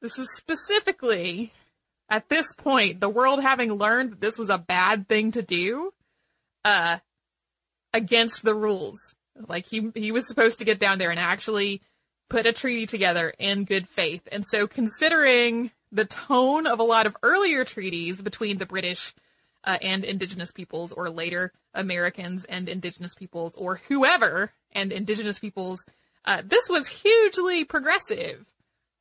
this 0.00 0.18
was 0.18 0.28
specifically 0.36 1.52
at 2.12 2.28
this 2.28 2.54
point, 2.54 3.00
the 3.00 3.08
world 3.08 3.40
having 3.40 3.72
learned 3.72 4.12
that 4.12 4.20
this 4.20 4.36
was 4.36 4.50
a 4.50 4.58
bad 4.58 5.08
thing 5.08 5.30
to 5.32 5.40
do, 5.40 5.94
uh, 6.62 6.98
against 7.94 8.42
the 8.42 8.54
rules. 8.54 8.98
Like 9.48 9.66
he, 9.66 9.90
he 9.94 10.12
was 10.12 10.28
supposed 10.28 10.58
to 10.58 10.66
get 10.66 10.78
down 10.78 10.98
there 10.98 11.10
and 11.10 11.18
actually 11.18 11.80
put 12.28 12.44
a 12.44 12.52
treaty 12.52 12.84
together 12.84 13.32
in 13.38 13.64
good 13.64 13.88
faith. 13.88 14.28
And 14.30 14.44
so 14.46 14.66
considering 14.66 15.70
the 15.90 16.04
tone 16.04 16.66
of 16.66 16.80
a 16.80 16.84
lot 16.84 17.06
of 17.06 17.16
earlier 17.22 17.64
treaties 17.64 18.20
between 18.20 18.58
the 18.58 18.66
British 18.66 19.14
uh, 19.64 19.78
and 19.80 20.04
indigenous 20.04 20.52
peoples 20.52 20.92
or 20.92 21.08
later 21.08 21.52
Americans 21.72 22.44
and 22.44 22.68
indigenous 22.68 23.14
peoples 23.14 23.54
or 23.56 23.80
whoever 23.88 24.52
and 24.72 24.92
indigenous 24.92 25.38
peoples, 25.38 25.86
uh, 26.26 26.42
this 26.44 26.68
was 26.68 26.88
hugely 26.88 27.64
progressive. 27.64 28.44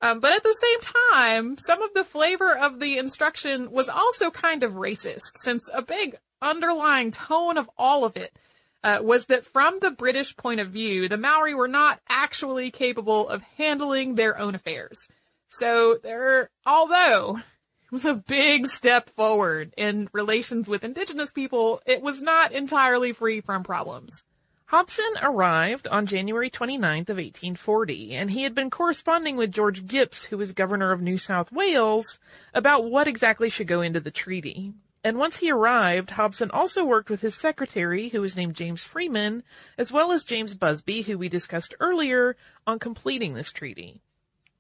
Um, 0.02 0.20
but 0.20 0.34
at 0.34 0.44
the 0.44 0.56
same 0.60 0.94
time, 1.12 1.58
some 1.60 1.82
of 1.82 1.94
the 1.94 2.04
flavor 2.04 2.58
of 2.58 2.80
the 2.80 2.98
instruction 2.98 3.72
was 3.72 3.88
also 3.88 4.32
kind 4.32 4.64
of 4.64 4.74
racist, 4.74 5.34
since 5.36 5.70
a 5.74 5.82
big 5.82 6.18
underlying 6.42 7.12
tone 7.12 7.58
of 7.58 7.70
all 7.78 8.04
of 8.04 8.18
it 8.18 8.36
uh, 8.84 9.00
was 9.02 9.26
that 9.26 9.46
from 9.46 9.78
the 9.80 9.92
British 9.92 10.36
point 10.36 10.60
of 10.60 10.70
view, 10.70 11.08
the 11.08 11.18
Maori 11.18 11.54
were 11.54 11.68
not 11.68 12.00
actually 12.10 12.72
capable 12.72 13.30
of 13.30 13.44
handling 13.58 14.16
their 14.16 14.38
own 14.40 14.56
affairs. 14.56 15.08
So 15.50 15.98
there, 16.02 16.50
although 16.66 17.38
it 17.38 17.92
was 17.92 18.06
a 18.06 18.16
big 18.16 18.68
step 18.68 19.10
forward 19.10 19.74
in 19.78 20.10
relations 20.14 20.68
with 20.68 20.84
indigenous 20.84 21.32
people, 21.32 21.82
it 21.86 22.02
was 22.02 22.22
not 22.22 22.54
entirely 22.54 23.14
free 23.14 23.42
from 23.42 23.64
problems. 23.64 24.24
Hobson 24.72 25.16
arrived 25.22 25.86
on 25.90 26.06
January 26.06 26.50
29th 26.50 27.10
of 27.10 27.18
1840, 27.18 28.16
and 28.16 28.32
he 28.32 28.44
had 28.44 28.56
been 28.56 28.70
corresponding 28.70 29.36
with 29.36 29.52
George 29.52 29.86
Gipps, 29.86 30.24
who 30.24 30.38
was 30.38 30.54
governor 30.54 30.94
of 30.94 31.02
New 31.02 31.18
South 31.18 31.52
Wales, 31.52 32.22
about 32.54 32.86
what 32.86 33.06
exactly 33.06 33.50
should 33.50 33.68
go 33.68 33.82
into 33.82 34.00
the 34.00 34.12
treaty. 34.12 34.72
And 35.04 35.18
once 35.18 35.36
he 35.36 35.52
arrived, 35.52 36.12
Hobson 36.12 36.50
also 36.52 36.86
worked 36.86 37.10
with 37.10 37.20
his 37.20 37.36
secretary, 37.36 38.08
who 38.08 38.22
was 38.22 38.38
named 38.38 38.56
James 38.56 38.82
Freeman, 38.82 39.44
as 39.78 39.92
well 39.92 40.14
as 40.14 40.24
James 40.24 40.54
Busby, 40.54 41.02
who 41.02 41.18
we 41.18 41.28
discussed 41.28 41.76
earlier, 41.82 42.38
on 42.66 42.80
completing 42.80 43.34
this 43.34 43.52
treaty. 43.52 44.00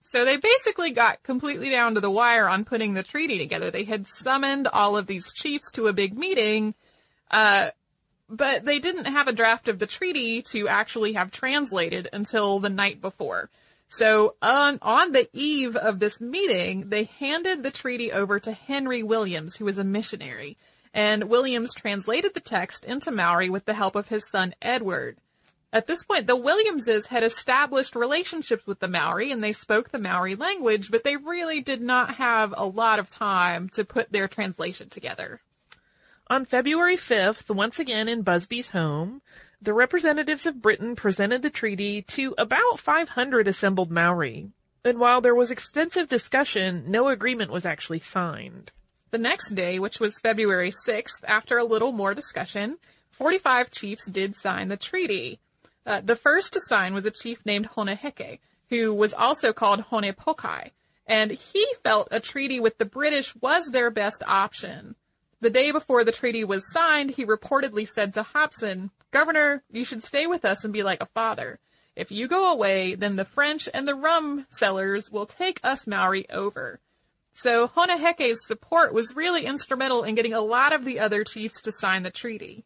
So 0.03 0.25
they 0.25 0.35
basically 0.35 0.91
got 0.91 1.23
completely 1.23 1.69
down 1.69 1.95
to 1.95 2.01
the 2.01 2.11
wire 2.11 2.49
on 2.49 2.65
putting 2.65 2.95
the 2.95 3.03
treaty 3.03 3.37
together. 3.37 3.71
They 3.71 3.85
had 3.85 4.05
summoned 4.07 4.67
all 4.67 4.97
of 4.97 5.07
these 5.07 5.31
chiefs 5.31 5.71
to 5.71 5.87
a 5.87 5.93
big 5.93 6.17
meeting, 6.17 6.75
uh, 7.29 7.69
but 8.31 8.65
they 8.65 8.79
didn't 8.79 9.05
have 9.05 9.27
a 9.27 9.33
draft 9.33 9.67
of 9.67 9.77
the 9.77 9.87
treaty 9.87 10.41
to 10.43 10.67
actually 10.67 11.13
have 11.13 11.31
translated 11.31 12.07
until 12.13 12.59
the 12.59 12.69
night 12.69 13.01
before. 13.01 13.49
So 13.89 14.35
on, 14.41 14.79
on 14.81 15.11
the 15.11 15.27
eve 15.33 15.75
of 15.75 15.99
this 15.99 16.21
meeting, 16.21 16.89
they 16.89 17.09
handed 17.19 17.61
the 17.61 17.71
treaty 17.71 18.11
over 18.11 18.39
to 18.39 18.53
Henry 18.53 19.03
Williams, 19.03 19.57
who 19.57 19.65
was 19.65 19.77
a 19.77 19.83
missionary. 19.83 20.57
And 20.93 21.29
Williams 21.29 21.73
translated 21.73 22.33
the 22.33 22.39
text 22.39 22.85
into 22.85 23.11
Maori 23.11 23.49
with 23.49 23.65
the 23.65 23.73
help 23.73 23.95
of 23.95 24.07
his 24.07 24.29
son 24.29 24.55
Edward. 24.61 25.17
At 25.73 25.87
this 25.87 26.03
point, 26.03 26.27
the 26.27 26.35
Williamses 26.35 27.07
had 27.07 27.23
established 27.23 27.95
relationships 27.95 28.65
with 28.65 28.79
the 28.79 28.87
Maori 28.87 29.31
and 29.31 29.43
they 29.43 29.53
spoke 29.53 29.89
the 29.89 29.99
Maori 29.99 30.35
language, 30.35 30.89
but 30.89 31.03
they 31.03 31.17
really 31.17 31.61
did 31.61 31.81
not 31.81 32.15
have 32.15 32.53
a 32.55 32.65
lot 32.65 32.99
of 32.99 33.09
time 33.09 33.69
to 33.69 33.85
put 33.85 34.11
their 34.11 34.27
translation 34.27 34.89
together. 34.89 35.41
On 36.31 36.45
February 36.45 36.95
5th, 36.95 37.53
once 37.53 37.77
again 37.77 38.07
in 38.07 38.21
Busby's 38.21 38.69
home, 38.69 39.21
the 39.61 39.73
representatives 39.73 40.45
of 40.45 40.61
Britain 40.61 40.95
presented 40.95 41.41
the 41.41 41.49
treaty 41.49 42.03
to 42.03 42.33
about 42.37 42.79
500 42.79 43.49
assembled 43.49 43.91
Maori. 43.91 44.49
And 44.85 44.97
while 44.97 45.19
there 45.19 45.35
was 45.35 45.51
extensive 45.51 46.07
discussion, 46.07 46.85
no 46.87 47.09
agreement 47.09 47.51
was 47.51 47.65
actually 47.65 47.99
signed. 47.99 48.71
The 49.09 49.17
next 49.17 49.55
day, 49.55 49.77
which 49.77 49.99
was 49.99 50.21
February 50.21 50.71
6th, 50.87 51.21
after 51.27 51.57
a 51.57 51.65
little 51.65 51.91
more 51.91 52.13
discussion, 52.13 52.77
45 53.09 53.69
chiefs 53.69 54.09
did 54.09 54.37
sign 54.37 54.69
the 54.69 54.77
treaty. 54.77 55.41
Uh, 55.85 55.99
the 55.99 56.15
first 56.15 56.53
to 56.53 56.61
sign 56.61 56.93
was 56.93 57.03
a 57.03 57.11
chief 57.11 57.45
named 57.45 57.65
Hone 57.65 57.87
Heke, 57.87 58.39
who 58.69 58.93
was 58.93 59.13
also 59.13 59.51
called 59.51 59.81
Honepokai, 59.91 60.69
and 61.05 61.31
he 61.31 61.67
felt 61.83 62.07
a 62.09 62.21
treaty 62.21 62.61
with 62.61 62.77
the 62.77 62.85
British 62.85 63.35
was 63.35 63.71
their 63.71 63.91
best 63.91 64.23
option. 64.25 64.95
The 65.41 65.49
day 65.49 65.71
before 65.71 66.03
the 66.03 66.11
treaty 66.11 66.43
was 66.43 66.71
signed, 66.71 67.11
he 67.11 67.25
reportedly 67.25 67.87
said 67.87 68.13
to 68.13 68.23
Hobson, 68.23 68.91
Governor, 69.09 69.63
you 69.71 69.83
should 69.83 70.03
stay 70.03 70.27
with 70.27 70.45
us 70.45 70.63
and 70.63 70.71
be 70.71 70.83
like 70.83 71.01
a 71.01 71.07
father. 71.07 71.59
If 71.95 72.11
you 72.11 72.27
go 72.27 72.53
away, 72.53 72.93
then 72.93 73.15
the 73.15 73.25
French 73.25 73.67
and 73.73 73.87
the 73.87 73.95
rum 73.95 74.45
sellers 74.51 75.11
will 75.11 75.25
take 75.25 75.59
us 75.63 75.87
Maori 75.87 76.29
over. 76.29 76.79
So 77.33 77.67
Hone 77.67 77.89
Heke's 77.89 78.45
support 78.45 78.93
was 78.93 79.15
really 79.15 79.45
instrumental 79.47 80.03
in 80.03 80.13
getting 80.13 80.33
a 80.33 80.41
lot 80.41 80.73
of 80.73 80.85
the 80.85 80.99
other 80.99 81.23
chiefs 81.23 81.59
to 81.63 81.71
sign 81.71 82.03
the 82.03 82.11
treaty. 82.11 82.65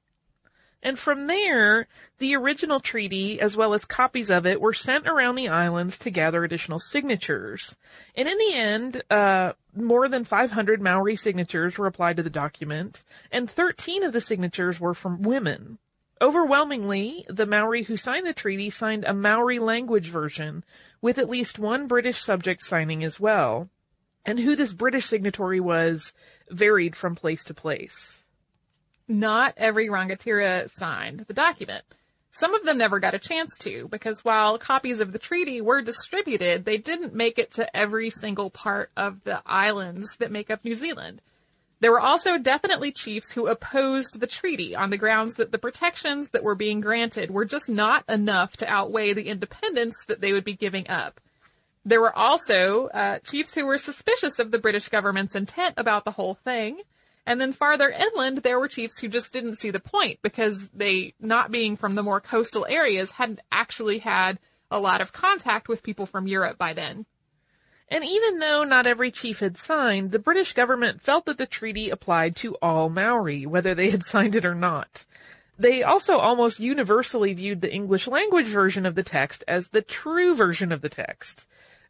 And 0.85 0.99
from 0.99 1.25
there, 1.25 1.87
the 2.19 2.35
original 2.35 2.79
treaty, 2.79 3.41
as 3.41 3.57
well 3.57 3.73
as 3.73 3.85
copies 3.85 4.29
of 4.29 4.45
it, 4.45 4.61
were 4.61 4.71
sent 4.71 5.07
around 5.07 5.33
the 5.33 5.49
islands 5.49 5.97
to 5.97 6.11
gather 6.11 6.43
additional 6.43 6.79
signatures. 6.79 7.75
And 8.15 8.27
in 8.27 8.37
the 8.37 8.53
end, 8.53 9.03
uh, 9.09 9.53
more 9.75 10.07
than 10.07 10.23
500 10.23 10.79
Maori 10.79 11.15
signatures 11.15 11.79
were 11.79 11.87
applied 11.87 12.17
to 12.17 12.23
the 12.23 12.29
document, 12.29 13.03
and 13.31 13.49
13 13.49 14.03
of 14.03 14.13
the 14.13 14.21
signatures 14.21 14.79
were 14.79 14.93
from 14.93 15.23
women. 15.23 15.79
Overwhelmingly, 16.21 17.25
the 17.29 17.47
Maori 17.47 17.81
who 17.81 17.97
signed 17.97 18.27
the 18.27 18.31
treaty 18.31 18.69
signed 18.69 19.05
a 19.05 19.13
Maori 19.13 19.57
language 19.57 20.09
version, 20.09 20.63
with 21.01 21.17
at 21.17 21.31
least 21.31 21.57
one 21.57 21.87
British 21.87 22.21
subject 22.21 22.61
signing 22.61 23.03
as 23.03 23.19
well. 23.19 23.69
And 24.23 24.39
who 24.39 24.55
this 24.55 24.71
British 24.71 25.07
signatory 25.07 25.59
was 25.59 26.13
varied 26.51 26.95
from 26.95 27.15
place 27.15 27.43
to 27.45 27.55
place 27.55 28.23
not 29.07 29.53
every 29.57 29.87
Rangatira 29.87 30.69
signed 30.71 31.21
the 31.21 31.33
document. 31.33 31.83
Some 32.31 32.53
of 32.53 32.65
them 32.65 32.77
never 32.77 32.99
got 32.99 33.13
a 33.13 33.19
chance 33.19 33.57
to, 33.59 33.87
because 33.87 34.25
while 34.25 34.57
copies 34.57 34.99
of 34.99 35.13
the 35.13 35.19
treaty 35.19 35.61
were 35.61 35.81
distributed, 35.81 36.65
they 36.65 36.77
didn't 36.77 37.15
make 37.15 37.39
it 37.39 37.51
to 37.51 37.75
every 37.75 38.09
single 38.09 38.49
part 38.49 38.91
of 38.97 39.23
the 39.23 39.41
islands 39.45 40.07
that 40.19 40.31
make 40.31 40.51
up 40.51 40.65
New 40.65 40.75
Zealand. 40.75 41.21
There 41.79 41.91
were 41.91 42.01
also 42.01 42.37
definitely 42.37 42.91
chiefs 42.91 43.31
who 43.31 43.47
opposed 43.47 44.19
the 44.19 44.27
treaty 44.27 44.75
on 44.75 44.89
the 44.89 44.97
grounds 44.97 45.35
that 45.35 45.51
the 45.51 45.59
protections 45.59 46.29
that 46.29 46.43
were 46.43 46.55
being 46.55 46.81
granted 46.81 47.31
were 47.31 47.45
just 47.45 47.69
not 47.69 48.03
enough 48.09 48.57
to 48.57 48.69
outweigh 48.69 49.13
the 49.13 49.27
independence 49.27 49.95
that 50.07 50.19
they 50.19 50.33
would 50.33 50.45
be 50.45 50.55
giving 50.55 50.89
up. 50.89 51.21
There 51.85 52.01
were 52.01 52.17
also 52.17 52.87
uh, 52.87 53.19
chiefs 53.19 53.53
who 53.53 53.65
were 53.65 53.77
suspicious 53.77 54.39
of 54.39 54.51
the 54.51 54.59
British 54.59 54.89
government's 54.89 55.35
intent 55.35 55.75
about 55.77 56.03
the 56.03 56.11
whole 56.11 56.33
thing. 56.33 56.81
And 57.25 57.41
then 57.41 57.53
farther 57.53 57.89
inland, 57.89 58.39
there 58.39 58.59
were 58.59 58.67
chiefs 58.67 58.99
who 58.99 59.07
just 59.07 59.33
didn't 59.33 59.59
see 59.59 59.71
the 59.71 59.79
point 59.79 60.19
because 60.21 60.69
they, 60.69 61.13
not 61.19 61.51
being 61.51 61.75
from 61.75 61.95
the 61.95 62.03
more 62.03 62.21
coastal 62.21 62.67
areas, 62.69 63.11
hadn't 63.11 63.41
actually 63.51 63.99
had 63.99 64.39
a 64.69 64.79
lot 64.79 65.01
of 65.01 65.13
contact 65.13 65.67
with 65.67 65.83
people 65.83 66.05
from 66.05 66.27
Europe 66.27 66.57
by 66.57 66.73
then. 66.73 67.05
And 67.87 68.03
even 68.03 68.39
though 68.39 68.63
not 68.63 68.87
every 68.87 69.11
chief 69.11 69.39
had 69.39 69.57
signed, 69.57 70.11
the 70.11 70.19
British 70.19 70.53
government 70.53 71.01
felt 71.01 71.25
that 71.25 71.37
the 71.37 71.45
treaty 71.45 71.89
applied 71.89 72.35
to 72.37 72.55
all 72.61 72.89
Maori, 72.89 73.45
whether 73.45 73.75
they 73.75 73.89
had 73.89 74.03
signed 74.05 74.35
it 74.35 74.45
or 74.45 74.55
not. 74.55 75.05
They 75.57 75.83
also 75.83 76.17
almost 76.17 76.59
universally 76.59 77.33
viewed 77.33 77.61
the 77.61 77.71
English 77.71 78.07
language 78.07 78.47
version 78.47 78.85
of 78.85 78.95
the 78.95 79.03
text 79.03 79.43
as 79.47 79.69
the 79.69 79.81
true 79.81 80.35
version 80.35 80.71
of 80.71 80.81
the 80.81 80.89
text. 80.89 81.47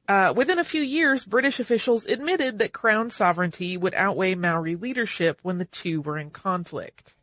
Uh, 0.07 0.33
within 0.35 0.59
a 0.59 0.63
few 0.63 0.83
years, 0.83 1.25
British 1.25 1.59
officials 1.59 2.05
admitted 2.05 2.59
that 2.59 2.73
crown 2.73 3.09
sovereignty 3.09 3.75
would 3.75 3.95
outweigh 3.95 4.35
Maori 4.35 4.75
leadership 4.75 5.39
when 5.41 5.57
the 5.57 5.65
two 5.65 6.01
were 6.01 6.17
in 6.17 6.29
conflict. 6.29 7.14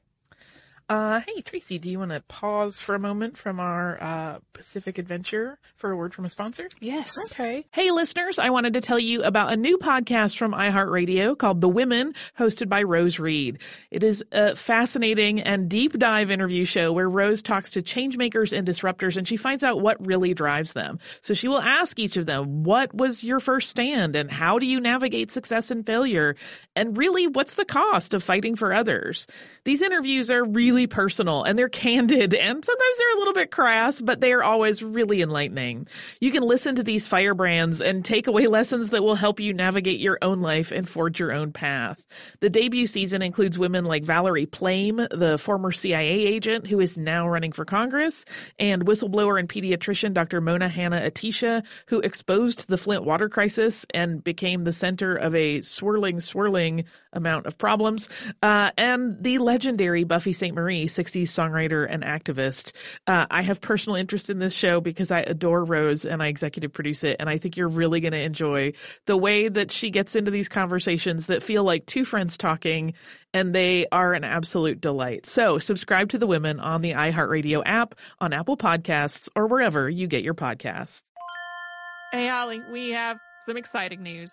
Uh, 0.93 1.23
hey, 1.27 1.41
Tracy, 1.41 1.79
do 1.79 1.89
you 1.89 1.99
want 1.99 2.11
to 2.11 2.21
pause 2.29 2.79
for 2.79 2.95
a 2.95 2.99
moment 2.99 3.39
from 3.39 3.59
our 3.61 3.97
uh, 3.99 4.39
Pacific 4.53 4.99
adventure 4.99 5.59
for 5.77 5.91
a 5.91 5.97
word 5.97 6.13
from 6.13 6.27
a 6.27 6.29
sponsor? 6.29 6.69
Yes. 6.81 7.17
Okay. 7.31 7.65
Hey, 7.73 7.91
listeners, 7.91 8.39
I 8.39 8.51
wanted 8.51 8.75
to 8.75 8.83
tell 8.83 8.99
you 8.99 9.23
about 9.23 9.55
a 9.55 9.57
new 9.57 9.79
podcast 9.79 10.37
from 10.37 10.53
iHeartRadio 10.53 11.39
called 11.39 11.63
The 11.63 11.69
Women, 11.71 12.13
hosted 12.39 12.69
by 12.69 12.83
Rose 12.83 13.19
Reed. 13.19 13.61
It 13.91 14.03
is 14.03 14.23
a 14.33 14.55
fascinating 14.55 15.41
and 15.41 15.71
deep 15.71 15.99
dive 15.99 16.31
interview 16.31 16.67
show 16.67 16.93
where 16.93 17.09
Rose 17.09 17.43
talks 17.43 17.71
to 17.71 17.81
changemakers 17.81 18.55
and 18.55 18.69
disruptors 18.69 19.17
and 19.17 19.27
she 19.27 19.39
finds 19.39 19.65
out 19.65 19.81
what 19.81 20.07
really 20.07 20.35
drives 20.35 20.75
them. 20.75 20.99
So 21.23 21.33
she 21.33 21.49
will 21.49 21.63
ask 21.63 21.99
each 21.99 22.19
of 22.19 22.27
them, 22.27 22.65
what 22.65 22.95
was 22.95 23.25
your 23.25 23.41
first 23.41 23.71
stand 23.71 24.15
and 24.15 24.31
how 24.31 24.59
do 24.59 24.67
you 24.67 24.79
navigate 24.79 25.31
success 25.31 25.71
and 25.71 25.87
failure? 25.87 26.37
And 26.77 26.99
really, 26.99 27.29
what's 27.29 27.55
the 27.55 27.65
cost 27.65 28.13
of 28.13 28.23
fighting 28.23 28.57
for 28.57 28.75
others? 28.75 29.27
These 29.65 29.81
interviews 29.81 30.31
are 30.31 30.45
really 30.45 30.82
personal 30.87 31.45
and 31.45 31.59
they're 31.59 31.69
candid 31.69 32.35
and 32.35 32.65
sometimes 32.65 32.97
they're 32.99 33.15
a 33.15 33.19
little 33.19 33.35
bit 33.35 33.51
crass, 33.51 34.01
but 34.01 34.21
they 34.21 34.33
are 34.33 34.43
always 34.43 34.83
really 34.83 35.23
enlightening. 35.23 35.87
You 36.21 36.33
can 36.33 36.43
listen 36.43 36.77
to 36.77 36.83
these 36.83 37.07
firebrands 37.07 37.81
and 37.81 38.05
take 38.05 38.27
away 38.27 38.47
lessons 38.47 38.91
that 38.91 39.03
will 39.03 39.15
help 39.15 39.41
you 39.41 39.53
navigate 39.53 40.01
your 40.01 40.19
own 40.23 40.41
life 40.41 40.73
and 40.73 40.89
forge 40.89 41.21
your 41.21 41.33
own 41.33 41.53
path. 41.53 42.05
The 42.41 42.51
debut 42.51 42.87
season 42.87 43.23
includes 43.23 43.59
women 43.59 43.85
like 43.85 44.05
Valerie 44.05 44.47
Plame, 44.47 44.97
the 45.11 45.39
former 45.39 45.73
CIA 45.73 46.27
agent 46.27 46.67
who 46.67 46.81
is 46.81 46.97
now 46.97 47.29
running 47.29 47.53
for 47.53 47.65
Congress, 47.65 48.25
and 48.59 48.85
whistleblower 48.85 49.39
and 49.39 49.49
pediatrician 49.49 50.13
Dr. 50.13 50.41
Mona 50.41 50.69
Hanna-Attisha, 50.69 51.65
who 51.87 52.01
exposed 52.01 52.69
the 52.69 52.79
Flint 52.79 53.05
water 53.05 53.29
crisis 53.29 53.87
and 53.93 54.23
became 54.23 54.65
the 54.65 54.73
center 54.73 55.17
of 55.17 55.35
a 55.35 55.61
swirling, 55.61 56.21
swirling 56.21 56.85
amount 57.13 57.47
of 57.47 57.59
problems, 57.59 58.09
uh, 58.43 58.71
and 58.77 59.23
the 59.23 59.39
legendary 59.39 60.05
Buffy 60.05 60.33
Sainte-Marie, 60.73 60.87
60s 60.87 61.23
songwriter 61.23 61.87
and 61.89 62.03
activist. 62.03 62.73
Uh, 63.07 63.27
I 63.31 63.43
have 63.43 63.61
personal 63.61 63.97
interest 63.97 64.31
in 64.31 64.39
this 64.39 64.55
show 64.55 64.81
because 64.81 65.11
I 65.11 65.21
adore 65.21 65.65
Rose 65.65 66.05
and 66.05 66.23
I 66.23 66.29
executive 66.29 66.73
produce 66.73 67.05
it, 67.05 67.17
and 67.21 67.29
I 67.29 67.39
think 67.39 67.57
you're 67.57 67.69
really 67.69 68.01
going 68.01 68.13
to 68.13 68.23
enjoy 68.23 68.73
the 69.07 69.17
way 69.17 69.49
that 69.49 69.71
she 69.71 69.91
gets 69.91 70.17
into 70.17 70.31
these 70.31 70.49
conversations 70.49 71.27
that 71.27 71.43
feel 71.43 71.65
like 71.65 71.87
two 71.87 72.05
friends 72.05 72.37
talking, 72.37 72.95
and 73.35 73.55
they 73.55 73.87
are 73.93 74.15
an 74.15 74.25
absolute 74.25 74.81
delight. 74.81 75.27
So 75.27 75.59
subscribe 75.59 76.11
to 76.11 76.19
The 76.19 76.27
Women 76.27 76.61
on 76.61 76.83
the 76.83 76.93
iHeartRadio 76.93 77.63
app, 77.65 77.95
on 78.21 78.33
Apple 78.33 78.57
Podcasts, 78.57 79.29
or 79.37 79.47
wherever 79.47 79.89
you 79.89 80.07
get 80.07 80.23
your 80.23 80.35
podcasts. 80.35 81.03
Hey, 82.13 82.29
Holly, 82.29 82.61
we 82.71 82.91
have 82.91 83.19
some 83.47 83.57
exciting 83.57 84.03
news. 84.03 84.33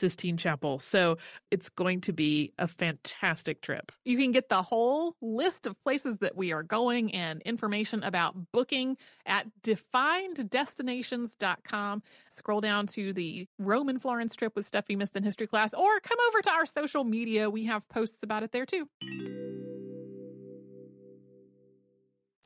Sistine 0.01 0.35
Chapel. 0.35 0.79
So 0.79 1.17
it's 1.51 1.69
going 1.69 2.01
to 2.01 2.11
be 2.11 2.51
a 2.57 2.67
fantastic 2.67 3.61
trip. 3.61 3.91
You 4.03 4.17
can 4.17 4.31
get 4.31 4.49
the 4.49 4.63
whole 4.63 5.15
list 5.21 5.67
of 5.67 5.81
places 5.83 6.17
that 6.17 6.35
we 6.35 6.51
are 6.51 6.63
going 6.63 7.13
and 7.13 7.41
information 7.43 8.03
about 8.03 8.35
booking 8.51 8.97
at 9.25 9.45
defineddestinations.com. 9.63 12.03
Scroll 12.31 12.61
down 12.61 12.87
to 12.87 13.13
the 13.13 13.47
Roman 13.59 13.99
Florence 13.99 14.35
trip 14.35 14.55
with 14.55 14.65
stuff 14.65 14.85
you 14.89 14.97
missed 14.97 15.15
in 15.15 15.21
history 15.23 15.45
class, 15.45 15.71
or 15.73 15.99
come 15.99 16.17
over 16.29 16.41
to 16.41 16.49
our 16.49 16.65
social 16.65 17.03
media. 17.03 17.47
We 17.49 17.65
have 17.65 17.87
posts 17.87 18.23
about 18.23 18.41
it 18.41 18.51
there 18.51 18.65
too. 18.65 18.89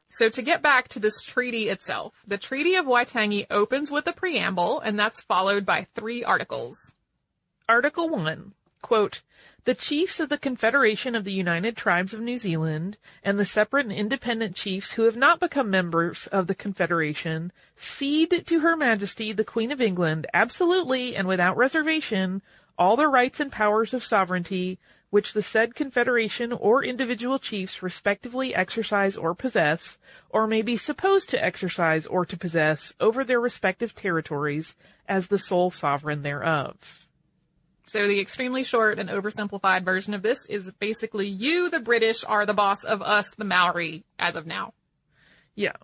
So 0.10 0.30
to 0.30 0.42
get 0.42 0.62
back 0.62 0.88
to 0.90 1.00
this 1.00 1.22
treaty 1.24 1.68
itself, 1.68 2.14
the 2.26 2.38
Treaty 2.38 2.76
of 2.76 2.86
Waitangi 2.86 3.48
opens 3.50 3.92
with 3.92 4.08
a 4.08 4.14
preamble, 4.14 4.80
and 4.80 4.98
that's 4.98 5.24
followed 5.24 5.66
by 5.66 5.88
three 5.94 6.24
articles. 6.24 6.78
Article 7.68 8.10
1, 8.10 8.54
quote, 8.84 9.24
the 9.64 9.74
chiefs 9.74 10.20
of 10.20 10.30
the 10.30 10.38
Confederation 10.38 11.16
of 11.16 11.24
the 11.24 11.34
United 11.34 11.76
Tribes 11.76 12.14
of 12.14 12.22
New 12.22 12.38
Zealand 12.38 12.98
and 13.24 13.40
the 13.40 13.44
separate 13.44 13.88
and 13.88 13.96
independent 13.96 14.56
chiefs 14.56 14.92
who 14.92 15.06
have 15.06 15.18
not 15.18 15.40
become 15.40 15.72
members 15.72 16.28
of 16.28 16.46
the 16.46 16.54
Confederation 16.54 17.52
cede 17.76 18.46
to 18.46 18.60
Her 18.60 18.76
Majesty 18.76 19.34
the 19.34 19.44
Queen 19.44 19.72
of 19.72 19.82
England 19.82 20.28
absolutely 20.32 21.16
and 21.16 21.28
without 21.28 21.58
reservation 21.58 22.44
all 22.78 22.96
the 22.96 23.08
rights 23.08 23.40
and 23.40 23.52
powers 23.52 23.96
of 23.96 24.04
sovereignty 24.04 24.78
which 25.10 25.34
the 25.34 25.42
said 25.42 25.74
confederation 25.74 26.52
or 26.52 26.84
individual 26.84 27.40
chiefs 27.40 27.82
respectively 27.82 28.54
exercise 28.54 29.18
or 29.18 29.34
possess, 29.34 29.98
or 30.30 30.46
may 30.46 30.62
be 30.62 30.78
supposed 30.78 31.30
to 31.30 31.44
exercise 31.44 32.06
or 32.06 32.28
to 32.28 32.38
possess 32.38 32.94
over 33.00 33.24
their 33.24 33.40
respective 33.40 33.96
territories 33.96 34.76
as 35.08 35.28
the 35.28 35.40
sole 35.40 35.72
sovereign 35.72 36.22
thereof. 36.22 37.05
So 37.88 38.08
the 38.08 38.20
extremely 38.20 38.64
short 38.64 38.98
and 38.98 39.10
oversimplified 39.10 39.84
version 39.84 40.14
of 40.14 40.24
this 40.24 40.40
is 40.50 40.72
basically 40.74 41.28
you, 41.28 41.70
the 41.70 41.80
British, 41.80 42.24
are 42.24 42.46
the 42.46 42.54
boss 42.54 42.84
of 42.84 43.02
us, 43.02 43.32
the 43.36 43.46
Maori, 43.46 44.04
as 44.18 44.36
of 44.36 44.48
now. 44.48 44.74
Yeah. 45.56 45.76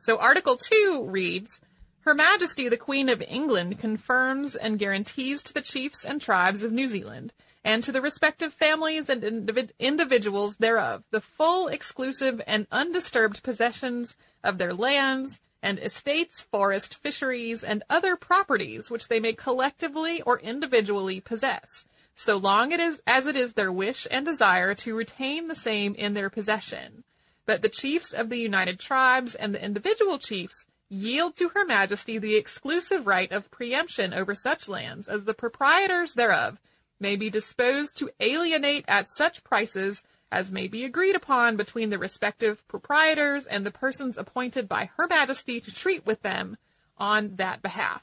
So 0.00 0.18
Article 0.18 0.56
2 0.56 1.06
reads, 1.08 1.60
Her 2.00 2.14
Majesty 2.14 2.68
the 2.68 2.76
Queen 2.76 3.08
of 3.08 3.22
England 3.22 3.78
confirms 3.78 4.56
and 4.56 4.78
guarantees 4.78 5.42
to 5.44 5.52
the 5.52 5.62
chiefs 5.62 6.04
and 6.04 6.20
tribes 6.20 6.62
of 6.62 6.72
New 6.72 6.88
Zealand 6.88 7.32
and 7.64 7.84
to 7.84 7.92
the 7.92 8.00
respective 8.00 8.52
families 8.52 9.08
and 9.08 9.22
individ- 9.22 9.72
individuals 9.78 10.56
thereof 10.56 11.04
the 11.10 11.20
full, 11.20 11.68
exclusive, 11.68 12.40
and 12.46 12.66
undisturbed 12.72 13.42
possessions 13.42 14.16
of 14.42 14.58
their 14.58 14.72
lands, 14.72 15.40
and 15.62 15.78
estates, 15.78 16.40
forest, 16.40 16.94
fisheries, 16.94 17.62
and 17.62 17.82
other 17.90 18.16
properties 18.16 18.90
which 18.90 19.08
they 19.08 19.20
may 19.20 19.32
collectively 19.32 20.22
or 20.22 20.38
individually 20.40 21.20
possess, 21.20 21.84
so 22.14 22.36
long 22.36 22.72
it 22.72 22.80
is 22.80 23.00
as 23.06 23.26
it 23.26 23.36
is 23.36 23.52
their 23.52 23.72
wish 23.72 24.06
and 24.10 24.24
desire 24.24 24.74
to 24.74 24.94
retain 24.94 25.48
the 25.48 25.54
same 25.54 25.94
in 25.94 26.14
their 26.14 26.30
possession. 26.30 27.04
But 27.46 27.62
the 27.62 27.68
chiefs 27.68 28.12
of 28.12 28.30
the 28.30 28.38
United 28.38 28.78
Tribes 28.78 29.34
and 29.34 29.54
the 29.54 29.64
individual 29.64 30.18
chiefs 30.18 30.66
yield 30.88 31.36
to 31.36 31.50
Her 31.50 31.64
Majesty 31.64 32.18
the 32.18 32.36
exclusive 32.36 33.06
right 33.06 33.30
of 33.30 33.50
preemption 33.50 34.12
over 34.12 34.34
such 34.34 34.68
lands 34.68 35.08
as 35.08 35.24
the 35.24 35.34
proprietors 35.34 36.14
thereof 36.14 36.60
may 36.98 37.16
be 37.16 37.30
disposed 37.30 37.96
to 37.96 38.10
alienate 38.20 38.84
at 38.86 39.08
such 39.08 39.42
prices 39.42 40.02
as 40.32 40.50
may 40.50 40.68
be 40.68 40.84
agreed 40.84 41.16
upon 41.16 41.56
between 41.56 41.90
the 41.90 41.98
respective 41.98 42.66
proprietors 42.68 43.46
and 43.46 43.66
the 43.66 43.70
persons 43.70 44.16
appointed 44.16 44.68
by 44.68 44.90
Her 44.96 45.06
Majesty 45.08 45.60
to 45.60 45.74
treat 45.74 46.06
with 46.06 46.22
them 46.22 46.56
on 46.98 47.36
that 47.36 47.62
behalf. 47.62 48.02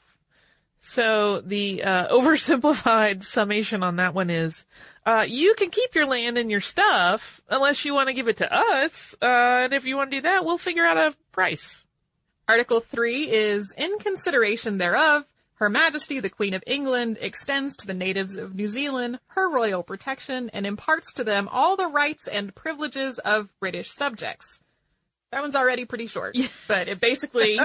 So 0.80 1.40
the 1.40 1.82
uh, 1.82 2.08
oversimplified 2.14 3.24
summation 3.24 3.82
on 3.82 3.96
that 3.96 4.14
one 4.14 4.30
is, 4.30 4.64
uh, 5.06 5.24
you 5.26 5.54
can 5.54 5.70
keep 5.70 5.94
your 5.94 6.06
land 6.06 6.38
and 6.38 6.50
your 6.50 6.60
stuff 6.60 7.40
unless 7.48 7.84
you 7.84 7.94
want 7.94 8.08
to 8.08 8.14
give 8.14 8.28
it 8.28 8.38
to 8.38 8.52
us, 8.52 9.14
uh, 9.22 9.64
and 9.64 9.72
if 9.72 9.86
you 9.86 9.96
want 9.96 10.10
to 10.10 10.18
do 10.18 10.22
that, 10.22 10.44
we'll 10.44 10.58
figure 10.58 10.84
out 10.84 10.98
a 10.98 11.16
price. 11.32 11.84
Article 12.46 12.80
3 12.80 13.30
is, 13.30 13.74
in 13.76 13.98
consideration 13.98 14.78
thereof, 14.78 15.24
Her 15.58 15.68
Majesty 15.68 16.20
the 16.20 16.30
Queen 16.30 16.54
of 16.54 16.62
England 16.68 17.18
extends 17.20 17.76
to 17.76 17.86
the 17.88 17.94
natives 17.94 18.36
of 18.36 18.54
New 18.54 18.68
Zealand 18.68 19.18
her 19.30 19.50
royal 19.50 19.82
protection 19.82 20.50
and 20.52 20.64
imparts 20.64 21.12
to 21.14 21.24
them 21.24 21.48
all 21.50 21.74
the 21.74 21.88
rights 21.88 22.28
and 22.28 22.54
privileges 22.54 23.18
of 23.18 23.50
British 23.58 23.90
subjects. 23.90 24.60
That 25.32 25.42
one's 25.42 25.56
already 25.56 25.84
pretty 25.84 26.06
short, 26.06 26.38
but 26.68 26.86
it 26.86 27.00
basically, 27.00 27.58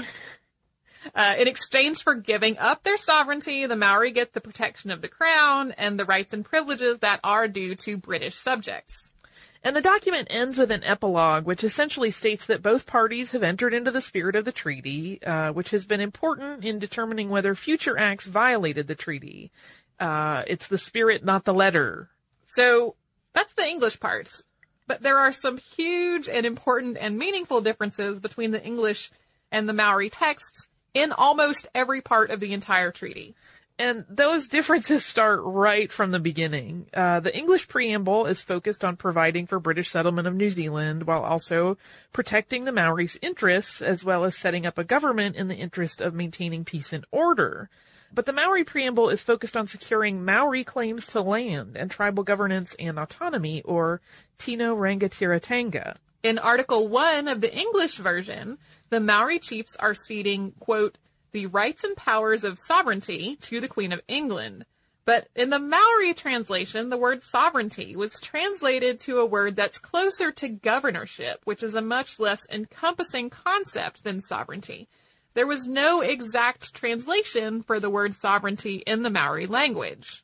uh, 1.16 1.36
in 1.38 1.48
exchange 1.48 2.02
for 2.02 2.16
giving 2.16 2.58
up 2.58 2.82
their 2.82 2.98
sovereignty, 2.98 3.68
the 3.68 3.76
Maori 3.76 4.10
get 4.10 4.34
the 4.34 4.42
protection 4.42 4.90
of 4.90 5.04
the 5.04 5.08
crown 5.08 5.72
and 5.74 6.00
the 6.00 6.06
rights 6.06 6.34
and 6.34 6.44
privileges 6.44 6.98
that 7.00 7.20
are 7.24 7.48
due 7.48 7.76
to 7.76 7.98
British 7.98 8.36
subjects. 8.36 9.12
And 9.64 9.76
the 9.76 9.82
document 9.82 10.28
ends 10.30 10.58
with 10.58 10.72
an 10.72 10.84
epilogue, 10.84 11.46
which 11.46 11.64
essentially 11.64 12.12
states 12.12 12.46
that 12.48 12.62
both 12.62 12.86
parties 12.86 13.32
have 13.32 13.44
entered 13.44 13.74
into 13.74 13.92
the 13.92 14.02
spirit 14.02 14.36
of 14.36 14.44
the 14.44 14.52
treaty, 14.52 15.24
uh, 15.24 15.54
which 15.54 15.70
has 15.70 15.86
been 15.86 16.02
important 16.02 16.66
in 16.66 16.80
determining 16.80 17.30
whether 17.30 17.56
future 17.56 17.98
acts 17.98 18.28
violated 18.28 18.88
the 18.88 18.96
treaty. 18.96 19.52
Uh, 20.00 20.44
it's 20.48 20.68
the 20.68 20.78
spirit, 20.78 21.24
not 21.24 21.46
the 21.46 21.54
letter. 21.54 22.10
So 22.46 22.96
that's 23.32 23.54
the 23.54 23.66
English 23.66 24.02
parts. 24.02 24.44
But 24.86 25.02
there 25.02 25.18
are 25.18 25.32
some 25.32 25.58
huge 25.58 26.28
and 26.28 26.46
important 26.46 26.98
and 26.98 27.18
meaningful 27.18 27.62
differences 27.62 28.20
between 28.20 28.52
the 28.52 28.64
English 28.64 29.12
and 29.50 29.70
the 29.70 29.74
Maori 29.74 30.10
texts 30.10 30.68
in 30.94 31.14
almost 31.14 31.70
every 31.74 32.02
part 32.02 32.32
of 32.32 32.42
the 32.42 32.54
entire 32.54 32.92
treaty. 32.92 33.34
And 33.80 34.06
those 34.10 34.48
differences 34.48 35.06
start 35.06 35.42
right 35.44 35.92
from 35.92 36.12
the 36.12 36.20
beginning. 36.20 36.88
Uh, 36.94 37.20
the 37.20 37.36
English 37.36 37.68
preamble 37.68 38.26
is 38.26 38.42
focused 38.42 38.86
on 38.86 38.98
providing 38.98 39.48
for 39.48 39.60
British 39.60 39.90
settlement 39.90 40.28
of 40.28 40.36
New 40.36 40.50
Zealand 40.50 41.04
while 41.04 41.24
also 41.24 41.78
protecting 42.12 42.66
the 42.66 42.72
Maoris' 42.72 43.18
interests 43.22 43.82
as 43.82 44.04
well 44.04 44.24
as 44.24 44.38
setting 44.38 44.66
up 44.66 44.78
a 44.78 44.84
government 44.84 45.36
in 45.36 45.48
the 45.48 45.56
interest 45.56 46.02
of 46.02 46.14
maintaining 46.14 46.66
peace 46.66 46.94
and 46.94 47.06
order. 47.12 47.70
But 48.14 48.28
the 48.28 48.34
Maori 48.34 48.64
preamble 48.64 49.10
is 49.10 49.24
focused 49.24 49.58
on 49.58 49.66
securing 49.66 50.24
Maori 50.24 50.64
claims 50.64 51.08
to 51.08 51.22
land 51.22 51.76
and 51.76 51.90
tribal 51.90 52.24
governance 52.24 52.76
and 52.78 53.00
autonomy, 53.00 53.64
or 53.64 54.02
Tino 54.38 54.76
Rangatiratanga. 54.76 55.96
In 56.22 56.38
Article 56.38 56.88
1 56.88 57.28
of 57.28 57.42
the 57.42 57.54
English 57.54 57.98
version, 57.98 58.60
the 58.92 59.00
Maori 59.00 59.40
chiefs 59.40 59.76
are 59.78 59.96
ceding, 59.96 60.54
quote, 60.60 61.00
the 61.34 61.48
rights 61.48 61.84
and 61.84 61.98
powers 61.98 62.44
of 62.44 62.60
sovereignty 62.60 63.36
to 63.42 63.60
the 63.60 63.68
Queen 63.68 63.92
of 63.92 64.02
England. 64.08 64.66
But 65.06 65.28
in 65.36 65.50
the 65.50 65.60
Maori 65.60 66.14
translation, 66.14 66.90
the 66.90 66.98
word 66.98 67.22
sovereignty 67.22 67.96
was 67.96 68.20
translated 68.22 69.00
to 69.02 69.18
a 69.18 69.26
word 69.26 69.56
that's 69.56 69.78
closer 69.78 70.32
to 70.32 70.48
governorship, 70.48 71.42
which 71.44 71.62
is 71.62 71.76
a 71.76 71.82
much 71.82 72.20
less 72.20 72.40
encompassing 72.50 73.30
concept 73.30 74.04
than 74.06 74.22
sovereignty. 74.22 74.88
There 75.34 75.48
was 75.48 75.68
no 75.68 76.02
exact 76.02 76.74
translation 76.74 77.64
for 77.64 77.80
the 77.80 77.90
word 77.90 78.14
sovereignty 78.14 78.78
in 78.88 79.04
the 79.04 79.10
Maori 79.10 79.48
language. 79.48 80.24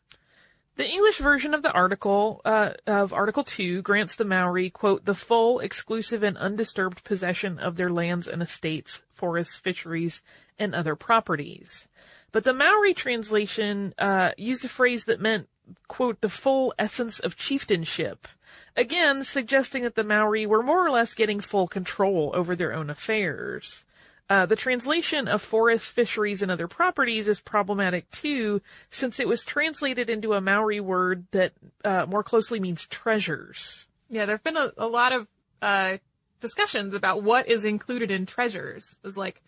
The 0.77 0.87
English 0.87 1.17
version 1.17 1.53
of 1.53 1.61
the 1.61 1.73
article 1.73 2.39
uh, 2.45 2.71
of 2.87 3.11
Article 3.11 3.43
Two 3.43 3.81
grants 3.81 4.15
the 4.15 4.23
Maori 4.23 4.69
quote 4.69 5.03
the 5.03 5.13
full, 5.13 5.59
exclusive, 5.59 6.23
and 6.23 6.37
undisturbed 6.37 7.03
possession 7.03 7.59
of 7.59 7.75
their 7.75 7.89
lands 7.89 8.29
and 8.29 8.41
estates, 8.41 9.01
forests, 9.11 9.57
fisheries, 9.57 10.21
and 10.59 10.75
other 10.75 10.95
properties. 10.95 11.87
But 12.31 12.43
the 12.43 12.53
Maori 12.53 12.93
translation 12.93 13.93
uh, 13.97 14.31
used 14.37 14.63
a 14.63 14.69
phrase 14.69 15.05
that 15.05 15.21
meant 15.21 15.47
quote 15.87 16.21
the 16.21 16.29
full 16.29 16.73
essence 16.77 17.19
of 17.19 17.35
chieftainship. 17.35 18.27
Again, 18.75 19.23
suggesting 19.23 19.83
that 19.83 19.95
the 19.95 20.03
Maori 20.03 20.45
were 20.45 20.63
more 20.63 20.85
or 20.85 20.91
less 20.91 21.13
getting 21.13 21.39
full 21.39 21.67
control 21.67 22.31
over 22.33 22.55
their 22.55 22.73
own 22.73 22.89
affairs. 22.89 23.85
Uh, 24.29 24.45
the 24.45 24.55
translation 24.55 25.27
of 25.27 25.41
forests, 25.41 25.87
fisheries, 25.87 26.43
and 26.43 26.51
other 26.51 26.67
properties 26.67 27.27
is 27.27 27.41
problematic 27.41 28.09
too, 28.11 28.61
since 28.91 29.19
it 29.19 29.27
was 29.27 29.43
translated 29.43 30.07
into 30.07 30.33
a 30.33 30.41
Maori 30.41 30.79
word 30.79 31.25
that 31.31 31.53
uh, 31.83 32.05
more 32.07 32.23
closely 32.23 32.59
means 32.59 32.85
treasures. 32.85 33.87
Yeah, 34.07 34.25
there 34.25 34.35
have 34.35 34.43
been 34.43 34.57
a, 34.57 34.71
a 34.77 34.87
lot 34.87 35.13
of 35.13 35.27
uh, 35.63 35.97
discussions 36.39 36.93
about 36.93 37.23
what 37.23 37.47
is 37.47 37.65
included 37.65 38.11
in 38.11 38.27
treasures. 38.27 38.97
Is 39.03 39.17
like, 39.17 39.41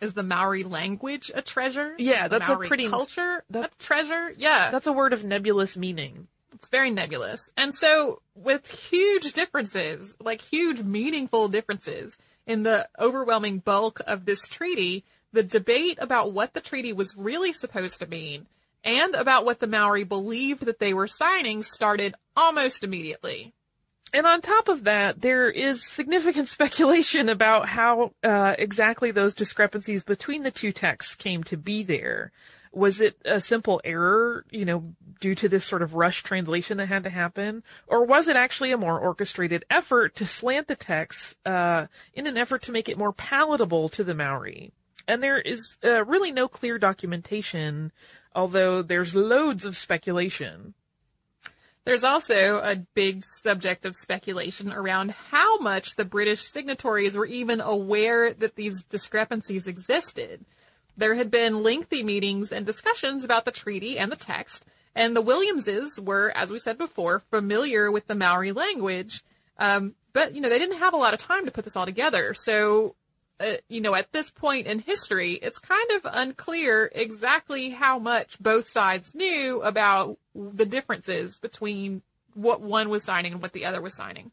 is 0.00 0.14
the 0.14 0.22
Maori 0.22 0.64
language 0.64 1.30
a 1.34 1.42
treasure? 1.42 1.94
Yeah, 1.98 2.24
Is 2.24 2.30
that's 2.30 2.48
a 2.48 2.56
pretty- 2.56 2.88
culture 2.88 3.44
that- 3.50 3.72
a 3.72 3.82
treasure. 3.82 4.32
Yeah, 4.36 4.70
That's 4.70 4.86
a 4.86 4.92
word 4.92 5.12
of 5.12 5.24
nebulous 5.24 5.76
meaning. 5.76 6.28
It's 6.54 6.68
very 6.68 6.90
nebulous. 6.90 7.50
And 7.56 7.74
so 7.74 8.20
with 8.34 8.68
huge 8.90 9.32
differences, 9.32 10.14
like 10.20 10.40
huge 10.40 10.80
meaningful 10.82 11.48
differences 11.48 12.16
in 12.46 12.62
the 12.64 12.88
overwhelming 12.98 13.58
bulk 13.58 14.00
of 14.06 14.24
this 14.24 14.40
treaty, 14.48 15.04
the 15.32 15.42
debate 15.42 15.98
about 16.00 16.32
what 16.32 16.54
the 16.54 16.60
treaty 16.60 16.92
was 16.92 17.14
really 17.16 17.52
supposed 17.52 18.00
to 18.00 18.06
mean 18.06 18.46
and 18.82 19.14
about 19.14 19.44
what 19.44 19.60
the 19.60 19.66
Maori 19.66 20.04
believed 20.04 20.64
that 20.64 20.78
they 20.78 20.94
were 20.94 21.06
signing 21.08 21.62
started 21.62 22.14
almost 22.36 22.82
immediately. 22.82 23.52
And 24.12 24.26
on 24.26 24.40
top 24.40 24.68
of 24.68 24.84
that, 24.84 25.20
there 25.20 25.50
is 25.50 25.84
significant 25.84 26.48
speculation 26.58 27.28
about 27.28 27.68
how 27.68 28.12
uh, 28.22 28.54
exactly 28.58 29.10
those 29.10 29.34
discrepancies 29.34 30.04
between 30.04 30.42
the 30.42 30.50
two 30.50 30.72
texts 30.72 31.14
came 31.14 31.42
to 31.44 31.56
be 31.56 31.82
there. 31.82 32.32
Was 32.70 33.00
it 33.00 33.18
a 33.24 33.40
simple 33.40 33.80
error, 33.82 34.44
you 34.50 34.64
know, 34.64 34.94
due 35.20 35.34
to 35.36 35.48
this 35.48 35.64
sort 35.64 35.82
of 35.82 35.94
rush 35.94 36.22
translation 36.22 36.76
that 36.76 36.86
had 36.86 37.04
to 37.04 37.10
happen? 37.10 37.62
Or 37.86 38.04
was 38.04 38.28
it 38.28 38.36
actually 38.36 38.72
a 38.72 38.78
more 38.78 38.98
orchestrated 38.98 39.64
effort 39.70 40.14
to 40.16 40.26
slant 40.26 40.68
the 40.68 40.76
text 40.76 41.38
uh, 41.46 41.86
in 42.14 42.26
an 42.26 42.36
effort 42.36 42.62
to 42.62 42.72
make 42.72 42.88
it 42.88 42.98
more 42.98 43.12
palatable 43.12 43.88
to 43.90 44.04
the 44.04 44.14
Maori? 44.14 44.72
And 45.06 45.22
there 45.22 45.40
is 45.40 45.78
uh, 45.82 46.04
really 46.04 46.30
no 46.30 46.46
clear 46.46 46.78
documentation, 46.78 47.92
although 48.34 48.82
there's 48.82 49.14
loads 49.14 49.64
of 49.64 49.76
speculation. 49.76 50.74
There's 51.88 52.04
also 52.04 52.58
a 52.58 52.76
big 52.92 53.24
subject 53.24 53.86
of 53.86 53.96
speculation 53.96 54.70
around 54.70 55.12
how 55.30 55.56
much 55.58 55.96
the 55.96 56.04
British 56.04 56.42
signatories 56.42 57.16
were 57.16 57.24
even 57.24 57.62
aware 57.62 58.34
that 58.34 58.56
these 58.56 58.84
discrepancies 58.84 59.66
existed. 59.66 60.44
There 60.98 61.14
had 61.14 61.30
been 61.30 61.62
lengthy 61.62 62.02
meetings 62.02 62.52
and 62.52 62.66
discussions 62.66 63.24
about 63.24 63.46
the 63.46 63.52
treaty 63.52 63.98
and 63.98 64.12
the 64.12 64.16
text, 64.16 64.66
and 64.94 65.16
the 65.16 65.22
Williamses 65.22 65.98
were, 65.98 66.30
as 66.36 66.50
we 66.50 66.58
said 66.58 66.76
before, 66.76 67.20
familiar 67.20 67.90
with 67.90 68.06
the 68.06 68.14
Maori 68.14 68.52
language, 68.52 69.24
um, 69.56 69.94
but 70.12 70.34
you 70.34 70.42
know 70.42 70.50
they 70.50 70.58
didn't 70.58 70.80
have 70.80 70.92
a 70.92 70.98
lot 70.98 71.14
of 71.14 71.20
time 71.20 71.46
to 71.46 71.50
put 71.50 71.64
this 71.64 71.74
all 71.74 71.86
together. 71.86 72.34
So, 72.34 72.96
uh, 73.40 73.52
you 73.68 73.80
know, 73.80 73.94
at 73.94 74.12
this 74.12 74.30
point 74.30 74.66
in 74.66 74.80
history, 74.80 75.34
it's 75.34 75.58
kind 75.58 75.90
of 75.92 76.06
unclear 76.12 76.90
exactly 76.94 77.70
how 77.70 77.98
much 77.98 78.38
both 78.40 78.68
sides 78.68 79.14
knew 79.14 79.62
about 79.62 80.18
the 80.34 80.66
differences 80.66 81.38
between 81.38 82.02
what 82.34 82.60
one 82.60 82.88
was 82.88 83.04
signing 83.04 83.32
and 83.32 83.42
what 83.42 83.52
the 83.52 83.64
other 83.64 83.80
was 83.80 83.94
signing. 83.94 84.32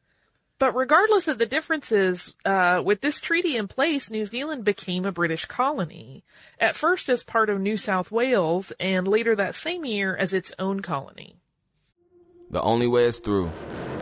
But 0.57 0.75
regardless 0.75 1.27
of 1.27 1.37
the 1.37 1.45
differences, 1.45 2.33
uh, 2.45 2.81
with 2.83 3.01
this 3.01 3.19
treaty 3.19 3.57
in 3.57 3.67
place, 3.67 4.09
New 4.09 4.25
Zealand 4.25 4.63
became 4.63 5.05
a 5.05 5.11
British 5.11 5.45
colony. 5.45 6.23
At 6.59 6.75
first 6.75 7.09
as 7.09 7.23
part 7.23 7.49
of 7.49 7.59
New 7.59 7.75
South 7.75 8.09
Wales, 8.09 8.71
and 8.79 9.07
later 9.07 9.35
that 9.35 9.55
same 9.55 9.83
year 9.83 10.15
as 10.15 10.33
its 10.33 10.53
own 10.57 10.79
colony. 10.79 11.35
The 12.51 12.62
Only 12.62 12.88
Way 12.88 13.05
is 13.05 13.17
Through, 13.17 13.51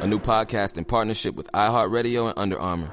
a 0.01 0.07
new 0.07 0.19
podcast 0.19 0.77
in 0.77 0.83
partnership 0.83 1.33
with 1.33 1.49
iHeartRadio 1.53 2.27
and 2.27 2.37
Under 2.37 2.59
Armour. 2.59 2.91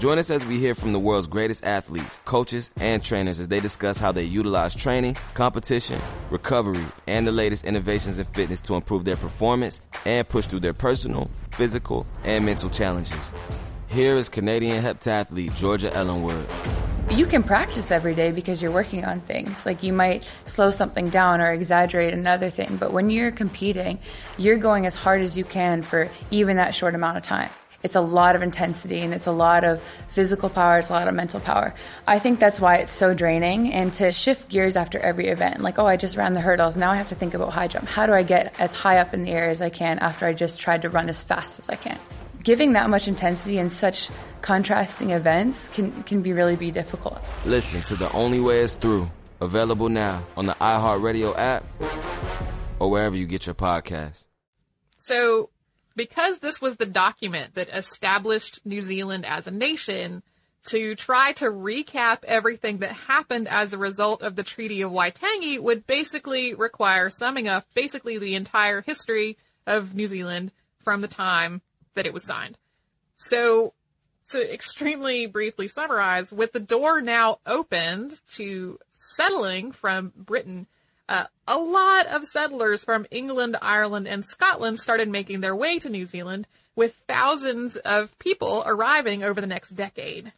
Join 0.00 0.18
us 0.18 0.28
as 0.28 0.44
we 0.44 0.58
hear 0.58 0.74
from 0.74 0.92
the 0.92 0.98
world's 0.98 1.28
greatest 1.28 1.64
athletes, 1.64 2.20
coaches, 2.24 2.72
and 2.80 3.02
trainers 3.02 3.38
as 3.38 3.46
they 3.46 3.60
discuss 3.60 3.98
how 4.00 4.10
they 4.10 4.24
utilize 4.24 4.74
training, 4.74 5.16
competition, 5.34 6.00
recovery, 6.30 6.84
and 7.06 7.26
the 7.28 7.32
latest 7.32 7.64
innovations 7.64 8.18
in 8.18 8.24
fitness 8.24 8.60
to 8.62 8.74
improve 8.74 9.04
their 9.04 9.16
performance 9.16 9.80
and 10.04 10.28
push 10.28 10.46
through 10.46 10.60
their 10.60 10.74
personal, 10.74 11.30
physical, 11.52 12.04
and 12.24 12.44
mental 12.44 12.68
challenges. 12.68 13.32
Here 13.88 14.16
is 14.16 14.28
Canadian 14.28 14.82
heptathlete 14.82 15.54
Georgia 15.56 15.94
Ellenwood. 15.94 16.46
You 17.10 17.26
can 17.26 17.42
practice 17.42 17.90
every 17.90 18.14
day 18.14 18.30
because 18.30 18.60
you're 18.60 18.72
working 18.72 19.04
on 19.04 19.20
things. 19.20 19.64
Like 19.64 19.82
you 19.82 19.92
might 19.92 20.26
slow 20.46 20.70
something 20.70 21.08
down 21.08 21.40
or 21.40 21.52
exaggerate 21.52 22.12
another 22.12 22.50
thing, 22.50 22.76
but 22.76 22.92
when 22.92 23.08
you're 23.08 23.30
competing, 23.30 23.98
you're 24.36 24.58
going 24.58 24.84
as 24.84 24.94
hard 24.94 25.22
as 25.22 25.36
you 25.36 25.44
can 25.44 25.82
for 25.82 26.10
even 26.30 26.56
that 26.56 26.74
short 26.74 26.94
amount 26.94 27.16
of 27.16 27.22
time. 27.22 27.50
It's 27.82 27.94
a 27.94 28.00
lot 28.00 28.34
of 28.34 28.42
intensity 28.42 29.00
and 29.00 29.14
it's 29.14 29.26
a 29.26 29.32
lot 29.32 29.64
of 29.64 29.82
physical 30.10 30.50
power, 30.50 30.78
it's 30.78 30.90
a 30.90 30.92
lot 30.92 31.06
of 31.06 31.14
mental 31.14 31.40
power. 31.40 31.72
I 32.06 32.18
think 32.18 32.40
that's 32.40 32.60
why 32.60 32.76
it's 32.76 32.92
so 32.92 33.14
draining 33.14 33.72
and 33.72 33.92
to 33.94 34.10
shift 34.10 34.48
gears 34.48 34.76
after 34.76 34.98
every 34.98 35.28
event. 35.28 35.60
Like, 35.60 35.78
oh, 35.78 35.86
I 35.86 35.96
just 35.96 36.16
ran 36.16 36.32
the 36.32 36.40
hurdles. 36.40 36.76
Now 36.76 36.90
I 36.90 36.96
have 36.96 37.08
to 37.10 37.14
think 37.14 37.34
about 37.34 37.52
high 37.52 37.68
jump. 37.68 37.86
How 37.86 38.06
do 38.06 38.12
I 38.12 38.24
get 38.24 38.58
as 38.60 38.74
high 38.74 38.98
up 38.98 39.14
in 39.14 39.22
the 39.22 39.30
air 39.30 39.48
as 39.48 39.62
I 39.62 39.70
can 39.70 40.00
after 40.00 40.26
I 40.26 40.32
just 40.32 40.58
tried 40.58 40.82
to 40.82 40.90
run 40.90 41.08
as 41.08 41.22
fast 41.22 41.60
as 41.60 41.68
I 41.68 41.76
can? 41.76 41.98
Giving 42.42 42.72
that 42.74 42.88
much 42.88 43.08
intensity 43.08 43.58
in 43.58 43.68
such 43.68 44.10
contrasting 44.42 45.10
events 45.10 45.68
can, 45.68 46.02
can 46.04 46.22
be 46.22 46.32
really 46.32 46.56
be 46.56 46.70
difficult. 46.70 47.22
Listen 47.44 47.82
to 47.82 47.96
The 47.96 48.10
Only 48.12 48.40
Way 48.40 48.60
is 48.60 48.74
Through, 48.74 49.10
available 49.40 49.88
now 49.88 50.22
on 50.36 50.46
the 50.46 50.54
iHeartRadio 50.54 51.36
app 51.36 51.64
or 52.78 52.90
wherever 52.90 53.16
you 53.16 53.26
get 53.26 53.46
your 53.46 53.54
podcasts. 53.54 54.26
So, 54.96 55.50
because 55.96 56.38
this 56.38 56.60
was 56.60 56.76
the 56.76 56.86
document 56.86 57.54
that 57.54 57.68
established 57.70 58.64
New 58.64 58.82
Zealand 58.82 59.26
as 59.26 59.46
a 59.46 59.50
nation, 59.50 60.22
to 60.68 60.94
try 60.94 61.32
to 61.32 61.46
recap 61.46 62.24
everything 62.24 62.78
that 62.78 62.92
happened 62.92 63.48
as 63.48 63.72
a 63.72 63.78
result 63.78 64.22
of 64.22 64.36
the 64.36 64.42
Treaty 64.42 64.82
of 64.82 64.92
Waitangi 64.92 65.58
would 65.60 65.86
basically 65.86 66.54
require 66.54 67.10
summing 67.10 67.48
up 67.48 67.66
basically 67.74 68.18
the 68.18 68.34
entire 68.34 68.82
history 68.82 69.38
of 69.66 69.94
New 69.94 70.06
Zealand 70.06 70.52
from 70.78 71.00
the 71.00 71.08
time 71.08 71.62
that 71.98 72.06
it 72.06 72.14
was 72.14 72.24
signed. 72.24 72.56
So, 73.16 73.74
to 74.28 74.54
extremely 74.54 75.26
briefly 75.26 75.66
summarize, 75.66 76.32
with 76.32 76.52
the 76.52 76.60
door 76.60 77.00
now 77.00 77.40
opened 77.44 78.20
to 78.34 78.78
settling 78.90 79.72
from 79.72 80.12
Britain, 80.16 80.68
uh, 81.08 81.24
a 81.48 81.58
lot 81.58 82.06
of 82.06 82.24
settlers 82.24 82.84
from 82.84 83.04
England, 83.10 83.56
Ireland, 83.60 84.06
and 84.06 84.24
Scotland 84.24 84.78
started 84.78 85.08
making 85.08 85.40
their 85.40 85.56
way 85.56 85.80
to 85.80 85.90
New 85.90 86.06
Zealand, 86.06 86.46
with 86.76 87.02
thousands 87.08 87.76
of 87.78 88.16
people 88.20 88.62
arriving 88.64 89.24
over 89.24 89.40
the 89.40 89.46
next 89.48 89.70
decade. 89.70 90.32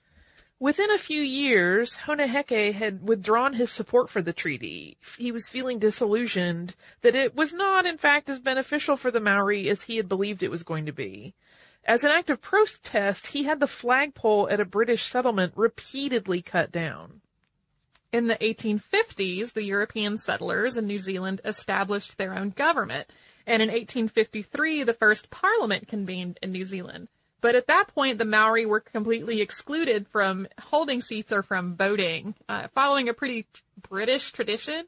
Within 0.58 0.90
a 0.90 0.98
few 0.98 1.22
years, 1.22 1.96
Hone 1.96 2.18
Heke 2.18 2.72
had 2.72 3.06
withdrawn 3.06 3.54
his 3.54 3.70
support 3.70 4.08
for 4.08 4.22
the 4.22 4.32
treaty. 4.32 4.96
He 5.18 5.32
was 5.32 5.48
feeling 5.48 5.78
disillusioned 5.78 6.74
that 7.00 7.14
it 7.14 7.34
was 7.34 7.52
not, 7.52 7.86
in 7.86 7.98
fact, 7.98 8.28
as 8.28 8.40
beneficial 8.40 8.96
for 8.96 9.10
the 9.10 9.20
Maori 9.20 9.68
as 9.68 9.82
he 9.82 9.96
had 9.96 10.08
believed 10.08 10.42
it 10.42 10.50
was 10.50 10.62
going 10.62 10.86
to 10.86 10.92
be. 10.92 11.34
As 11.84 12.04
an 12.04 12.10
act 12.10 12.30
of 12.30 12.40
protest, 12.40 13.28
he 13.28 13.44
had 13.44 13.60
the 13.60 13.66
flagpole 13.66 14.48
at 14.50 14.60
a 14.60 14.64
British 14.64 15.06
settlement 15.06 15.52
repeatedly 15.56 16.42
cut 16.42 16.70
down. 16.70 17.20
In 18.12 18.26
the 18.26 18.36
1850s, 18.36 19.52
the 19.52 19.62
European 19.62 20.18
settlers 20.18 20.76
in 20.76 20.86
New 20.86 20.98
Zealand 20.98 21.40
established 21.44 22.18
their 22.18 22.34
own 22.34 22.50
government, 22.50 23.08
and 23.46 23.62
in 23.62 23.68
1853, 23.68 24.82
the 24.82 24.92
first 24.92 25.30
parliament 25.30 25.88
convened 25.88 26.38
in 26.42 26.52
New 26.52 26.64
Zealand. 26.64 27.08
But 27.40 27.54
at 27.54 27.68
that 27.68 27.88
point, 27.88 28.18
the 28.18 28.24
Maori 28.24 28.66
were 28.66 28.80
completely 28.80 29.40
excluded 29.40 30.08
from 30.08 30.46
holding 30.60 31.00
seats 31.00 31.32
or 31.32 31.42
from 31.42 31.76
voting. 31.76 32.34
Uh, 32.48 32.68
following 32.74 33.08
a 33.08 33.14
pretty 33.14 33.46
British 33.88 34.32
tradition, 34.32 34.84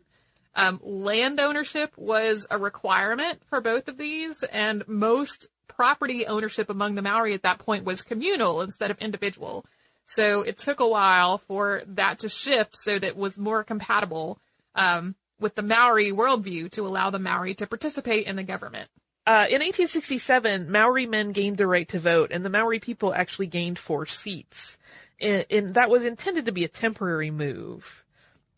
um, 0.55 0.81
land 0.83 1.41
ownership 1.41 1.97
was 1.97 2.47
a 2.51 2.59
requirement 2.59 3.41
for 3.47 3.61
both 3.61 3.89
of 3.89 3.97
these, 3.97 4.43
and 4.43 4.87
most 4.87 5.47
property 5.77 6.27
ownership 6.27 6.71
among 6.71 6.95
the 6.95 7.03
Maori 7.03 7.35
at 7.35 7.43
that 7.43 7.59
point 7.59 7.85
was 7.85 8.03
communal 8.03 8.63
instead 8.63 8.91
of 8.91 8.99
individual. 8.99 9.65
So 10.07 10.43
it 10.43 10.59
took 10.59 10.81
a 10.81 10.89
while 10.89 11.39
for 11.39 11.83
that 11.87 12.21
to 12.21 12.29
shift 12.29 12.77
so 12.77 12.99
that 12.99 13.07
it 13.07 13.17
was 13.17 13.39
more 13.39 13.65
compatible 13.65 14.39
um, 14.75 15.15
with 15.39 15.55
the 15.55 15.63
Maori 15.63 16.13
worldview 16.13 16.71
to 16.73 16.87
allow 16.87 17.11
the 17.11 17.19
Maori 17.19 17.55
to 17.55 17.67
participate 17.67 18.27
in 18.27 18.37
the 18.37 18.43
government. 18.43 18.89
Uh, 19.25 19.47
in 19.49 19.61
1867, 19.61 20.71
Maori 20.71 21.07
men 21.07 21.31
gained 21.31 21.57
the 21.57 21.67
right 21.67 21.89
to 21.89 22.01
vote, 22.01 22.33
and 22.33 22.45
the 22.45 22.51
Maori 22.51 22.81
people 22.81 23.15
actually 23.15 23.47
gained 23.47 23.79
four 23.79 24.05
seats. 24.05 24.79
And, 25.21 25.47
and 25.49 25.75
that 25.75 25.91
was 25.91 26.05
intended 26.05 26.47
to 26.47 26.53
be 26.53 26.65
a 26.65 26.69
temporary 26.69 27.31
move. 27.31 28.05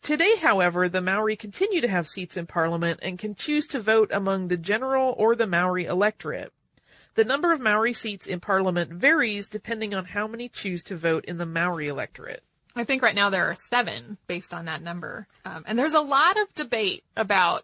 Today, 0.01 0.35
however, 0.37 0.89
the 0.89 1.01
Maori 1.01 1.35
continue 1.35 1.81
to 1.81 1.87
have 1.87 2.07
seats 2.07 2.35
in 2.37 2.47
Parliament 2.47 2.99
and 3.01 3.19
can 3.19 3.35
choose 3.35 3.67
to 3.67 3.79
vote 3.79 4.11
among 4.11 4.47
the 4.47 4.57
general 4.57 5.13
or 5.17 5.35
the 5.35 5.47
Maori 5.47 5.85
electorate. 5.85 6.51
The 7.15 7.23
number 7.23 7.53
of 7.53 7.61
Maori 7.61 7.93
seats 7.93 8.27
in 8.27 8.41
Parliament 8.41 8.91
varies 8.91 9.47
depending 9.47 9.95
on 9.95 10.05
how 10.05 10.27
many 10.27 10.49
choose 10.49 10.83
to 10.83 10.97
vote 10.97 11.25
in 11.25 11.37
the 11.37 11.45
Maori 11.45 11.87
electorate. 11.87 12.43
I 12.75 12.83
think 12.83 13.01
right 13.01 13.15
now 13.15 13.29
there 13.29 13.45
are 13.45 13.55
seven 13.69 14.17
based 14.27 14.53
on 14.53 14.65
that 14.65 14.81
number. 14.81 15.27
Um, 15.45 15.63
and 15.65 15.79
there's 15.79 15.93
a 15.93 16.01
lot 16.01 16.37
of 16.37 16.53
debate 16.53 17.05
about 17.15 17.63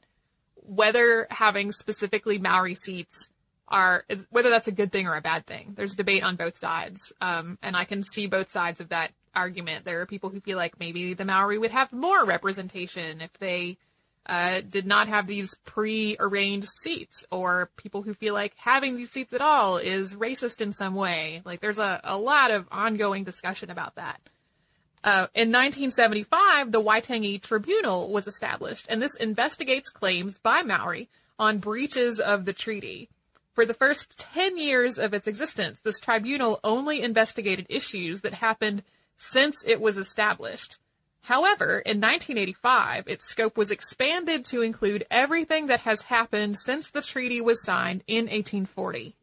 whether 0.55 1.27
having 1.29 1.73
specifically 1.73 2.37
Maori 2.37 2.75
seats 2.75 3.29
are 3.67 4.05
whether 4.29 4.49
that's 4.49 4.67
a 4.67 4.73
good 4.73 4.91
thing 4.91 5.07
or 5.07 5.15
a 5.15 5.21
bad 5.21 5.45
thing. 5.45 5.73
There's 5.75 5.95
debate 5.95 6.23
on 6.23 6.35
both 6.35 6.57
sides, 6.57 7.13
um, 7.21 7.57
and 7.61 7.75
I 7.75 7.85
can 7.85 8.03
see 8.03 8.27
both 8.27 8.51
sides 8.51 8.81
of 8.81 8.89
that 8.89 9.11
argument. 9.33 9.85
There 9.85 10.01
are 10.01 10.05
people 10.05 10.29
who 10.29 10.41
feel 10.41 10.57
like 10.57 10.79
maybe 10.79 11.13
the 11.13 11.25
Maori 11.25 11.57
would 11.57 11.71
have 11.71 11.91
more 11.93 12.25
representation 12.25 13.21
if 13.21 13.31
they 13.33 13.77
uh, 14.25 14.61
did 14.61 14.85
not 14.85 15.07
have 15.07 15.27
these 15.27 15.55
pre-arranged 15.65 16.69
seats, 16.81 17.25
or 17.31 17.71
people 17.75 18.03
who 18.03 18.13
feel 18.13 18.33
like 18.33 18.53
having 18.55 18.95
these 18.95 19.11
seats 19.11 19.33
at 19.33 19.41
all 19.41 19.77
is 19.77 20.15
racist 20.15 20.61
in 20.61 20.73
some 20.73 20.95
way. 20.95 21.41
Like 21.43 21.59
there's 21.59 21.79
a, 21.79 21.99
a 22.03 22.17
lot 22.17 22.51
of 22.51 22.67
ongoing 22.71 23.23
discussion 23.23 23.69
about 23.69 23.95
that. 23.95 24.21
Uh, 25.03 25.25
in 25.33 25.51
1975, 25.51 26.71
the 26.71 26.81
Waitangi 26.81 27.41
Tribunal 27.41 28.09
was 28.09 28.27
established, 28.27 28.85
and 28.87 29.01
this 29.01 29.15
investigates 29.15 29.89
claims 29.89 30.37
by 30.37 30.61
Maori 30.61 31.09
on 31.39 31.57
breaches 31.57 32.19
of 32.19 32.45
the 32.45 32.53
treaty. 32.53 33.09
For 33.53 33.65
the 33.65 33.73
first 33.73 34.19
10 34.19 34.57
years 34.57 34.99
of 34.99 35.13
its 35.13 35.27
existence, 35.27 35.79
this 35.79 35.99
tribunal 35.99 36.59
only 36.63 37.01
investigated 37.01 37.65
issues 37.67 38.21
that 38.21 38.35
happened 38.35 38.83
since 39.17 39.65
it 39.65 39.81
was 39.81 39.97
established. 39.97 40.77
However, 41.23 41.79
in 41.85 42.01
1985, 42.01 43.07
its 43.07 43.27
scope 43.27 43.55
was 43.55 43.71
expanded 43.71 44.43
to 44.45 44.61
include 44.61 45.05
everything 45.11 45.67
that 45.67 45.81
has 45.81 46.03
happened 46.03 46.57
since 46.57 46.89
the 46.89 47.01
treaty 47.01 47.39
was 47.39 47.63
signed 47.63 48.03
in 48.07 48.25
1840. 48.25 49.15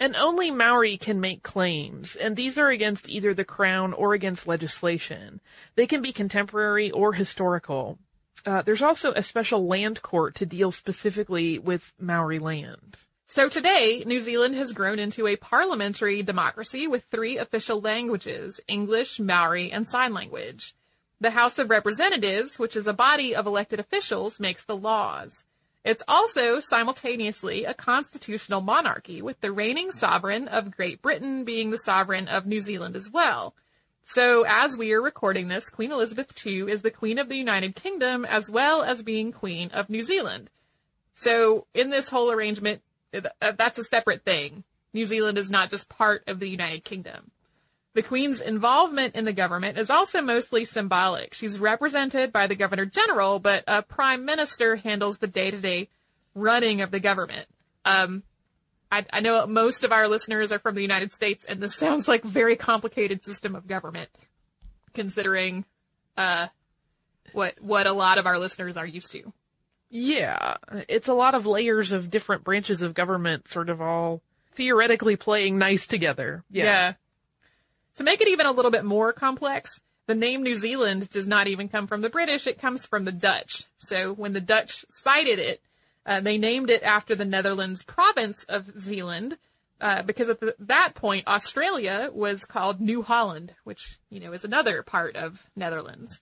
And 0.00 0.14
only 0.16 0.50
Maori 0.50 0.96
can 0.96 1.20
make 1.20 1.42
claims, 1.42 2.14
and 2.14 2.36
these 2.36 2.56
are 2.56 2.68
against 2.68 3.08
either 3.08 3.34
the 3.34 3.44
crown 3.44 3.92
or 3.92 4.14
against 4.14 4.46
legislation. 4.46 5.40
They 5.74 5.86
can 5.86 6.02
be 6.02 6.12
contemporary 6.12 6.90
or 6.90 7.12
historical. 7.14 7.98
Uh, 8.46 8.62
there's 8.62 8.82
also 8.82 9.12
a 9.12 9.22
special 9.22 9.66
land 9.66 10.02
court 10.02 10.36
to 10.36 10.46
deal 10.46 10.70
specifically 10.70 11.58
with 11.58 11.92
Maori 11.98 12.38
land. 12.38 12.98
So 13.26 13.48
today, 13.48 14.04
New 14.06 14.20
Zealand 14.20 14.54
has 14.54 14.72
grown 14.72 14.98
into 14.98 15.26
a 15.26 15.36
parliamentary 15.36 16.22
democracy 16.22 16.86
with 16.86 17.04
three 17.04 17.36
official 17.36 17.80
languages, 17.80 18.60
English, 18.68 19.20
Maori, 19.20 19.70
and 19.70 19.86
Sign 19.86 20.14
Language. 20.14 20.74
The 21.20 21.30
House 21.30 21.58
of 21.58 21.70
Representatives, 21.70 22.58
which 22.58 22.76
is 22.76 22.86
a 22.86 22.92
body 22.92 23.34
of 23.34 23.46
elected 23.46 23.80
officials, 23.80 24.38
makes 24.38 24.64
the 24.64 24.76
laws. 24.76 25.42
It's 25.84 26.02
also 26.06 26.60
simultaneously 26.60 27.64
a 27.64 27.74
constitutional 27.74 28.60
monarchy, 28.60 29.20
with 29.20 29.40
the 29.40 29.50
reigning 29.50 29.90
sovereign 29.90 30.46
of 30.46 30.76
Great 30.76 31.02
Britain 31.02 31.44
being 31.44 31.70
the 31.70 31.78
sovereign 31.78 32.28
of 32.28 32.46
New 32.46 32.60
Zealand 32.60 32.94
as 32.94 33.10
well. 33.10 33.54
So, 34.04 34.44
as 34.46 34.76
we 34.76 34.92
are 34.92 35.02
recording 35.02 35.48
this, 35.48 35.68
Queen 35.68 35.92
Elizabeth 35.92 36.32
II 36.46 36.70
is 36.70 36.82
the 36.82 36.90
Queen 36.90 37.18
of 37.18 37.28
the 37.28 37.36
United 37.36 37.74
Kingdom 37.74 38.24
as 38.24 38.50
well 38.50 38.82
as 38.82 39.02
being 39.02 39.32
Queen 39.32 39.70
of 39.72 39.90
New 39.90 40.02
Zealand. 40.02 40.50
So, 41.14 41.66
in 41.74 41.90
this 41.90 42.08
whole 42.08 42.30
arrangement, 42.30 42.80
that's 43.12 43.78
a 43.78 43.84
separate 43.84 44.24
thing. 44.24 44.64
New 44.92 45.04
Zealand 45.04 45.36
is 45.36 45.50
not 45.50 45.70
just 45.70 45.88
part 45.88 46.22
of 46.26 46.38
the 46.38 46.48
United 46.48 46.84
Kingdom. 46.84 47.32
The 47.94 48.02
Queen's 48.02 48.40
involvement 48.40 49.16
in 49.16 49.24
the 49.24 49.32
government 49.32 49.78
is 49.78 49.90
also 49.90 50.20
mostly 50.20 50.64
symbolic. 50.64 51.34
She's 51.34 51.58
represented 51.58 52.32
by 52.32 52.46
the 52.46 52.54
Governor 52.54 52.84
General, 52.84 53.38
but 53.38 53.64
a 53.66 53.82
Prime 53.82 54.24
Minister 54.24 54.76
handles 54.76 55.18
the 55.18 55.26
day 55.26 55.50
to 55.50 55.56
day 55.56 55.88
running 56.34 56.80
of 56.80 56.90
the 56.90 57.00
government. 57.00 57.46
Um, 57.84 58.22
I, 58.90 59.04
I, 59.12 59.20
know 59.20 59.46
most 59.46 59.84
of 59.84 59.92
our 59.92 60.08
listeners 60.08 60.52
are 60.52 60.58
from 60.58 60.74
the 60.74 60.82
United 60.82 61.12
States, 61.12 61.44
and 61.44 61.60
this 61.60 61.74
sounds 61.76 62.08
like 62.08 62.24
a 62.24 62.28
very 62.28 62.56
complicated 62.56 63.24
system 63.24 63.54
of 63.54 63.66
government, 63.66 64.10
considering 64.94 65.64
uh, 66.16 66.48
what 67.32 67.54
what 67.60 67.86
a 67.86 67.92
lot 67.92 68.18
of 68.18 68.26
our 68.26 68.38
listeners 68.38 68.76
are 68.76 68.86
used 68.86 69.12
to. 69.12 69.32
Yeah, 69.90 70.56
it's 70.88 71.08
a 71.08 71.14
lot 71.14 71.34
of 71.34 71.46
layers 71.46 71.92
of 71.92 72.10
different 72.10 72.44
branches 72.44 72.82
of 72.82 72.94
government, 72.94 73.48
sort 73.48 73.70
of 73.70 73.80
all 73.80 74.22
theoretically 74.52 75.16
playing 75.16 75.56
nice 75.56 75.86
together. 75.86 76.44
Yeah. 76.50 76.64
yeah. 76.64 76.92
To 77.98 78.04
make 78.04 78.20
it 78.20 78.28
even 78.28 78.46
a 78.46 78.52
little 78.52 78.70
bit 78.70 78.84
more 78.84 79.12
complex, 79.12 79.80
the 80.06 80.14
name 80.14 80.44
New 80.44 80.54
Zealand 80.54 81.10
does 81.10 81.26
not 81.26 81.48
even 81.48 81.68
come 81.68 81.88
from 81.88 82.00
the 82.00 82.08
British, 82.08 82.46
it 82.46 82.60
comes 82.60 82.86
from 82.86 83.04
the 83.04 83.10
Dutch. 83.10 83.64
So 83.78 84.12
when 84.12 84.34
the 84.34 84.40
Dutch 84.40 84.84
sighted 84.88 85.40
it, 85.40 85.60
uh, 86.06 86.20
they 86.20 86.38
named 86.38 86.70
it 86.70 86.84
after 86.84 87.16
the 87.16 87.24
Netherlands 87.24 87.82
province 87.82 88.44
of 88.44 88.80
Zeeland, 88.80 89.36
uh, 89.80 90.02
because 90.02 90.28
at 90.28 90.38
the, 90.38 90.54
that 90.60 90.94
point, 90.94 91.26
Australia 91.26 92.10
was 92.12 92.44
called 92.44 92.80
New 92.80 93.02
Holland, 93.02 93.56
which, 93.64 93.98
you 94.10 94.20
know, 94.20 94.32
is 94.32 94.44
another 94.44 94.84
part 94.84 95.16
of 95.16 95.44
Netherlands. 95.56 96.20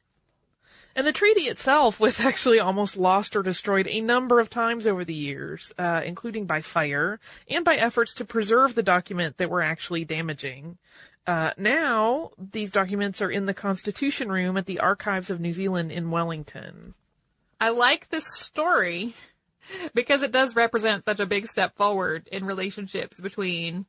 And 0.95 1.07
the 1.07 1.12
treaty 1.12 1.43
itself 1.43 2.01
was 2.01 2.21
actually 2.21 2.59
almost 2.59 2.97
lost 2.97 3.37
or 3.37 3.43
destroyed 3.43 3.87
a 3.87 4.01
number 4.01 4.41
of 4.41 4.49
times 4.49 4.87
over 4.87 5.05
the 5.05 5.12
years, 5.15 5.75
uh, 5.77 6.01
including 6.07 6.47
by 6.47 6.62
fire 6.62 7.21
and 7.51 7.67
by 7.67 7.77
efforts 7.77 8.15
to 8.15 8.25
preserve 8.25 8.75
the 8.75 8.83
document 8.83 9.37
that 9.37 9.51
were 9.51 9.62
actually 9.62 10.07
damaging. 10.07 10.79
Uh, 11.27 11.51
now, 11.57 12.31
these 12.39 12.71
documents 12.71 13.21
are 13.21 13.31
in 13.31 13.47
the 13.47 13.55
Constitution 13.55 14.31
Room 14.31 14.57
at 14.57 14.67
the 14.67 14.79
Archives 14.79 15.29
of 15.29 15.41
New 15.41 15.53
Zealand 15.53 15.91
in 15.91 16.11
Wellington. 16.11 16.95
I 17.61 17.71
like 17.71 18.09
this 18.09 18.27
story 18.39 19.15
because 19.95 20.23
it 20.23 20.31
does 20.31 20.55
represent 20.55 21.05
such 21.05 21.19
a 21.19 21.27
big 21.27 21.47
step 21.47 21.77
forward 21.77 22.29
in 22.31 22.45
relationships 22.45 23.21
between 23.21 23.87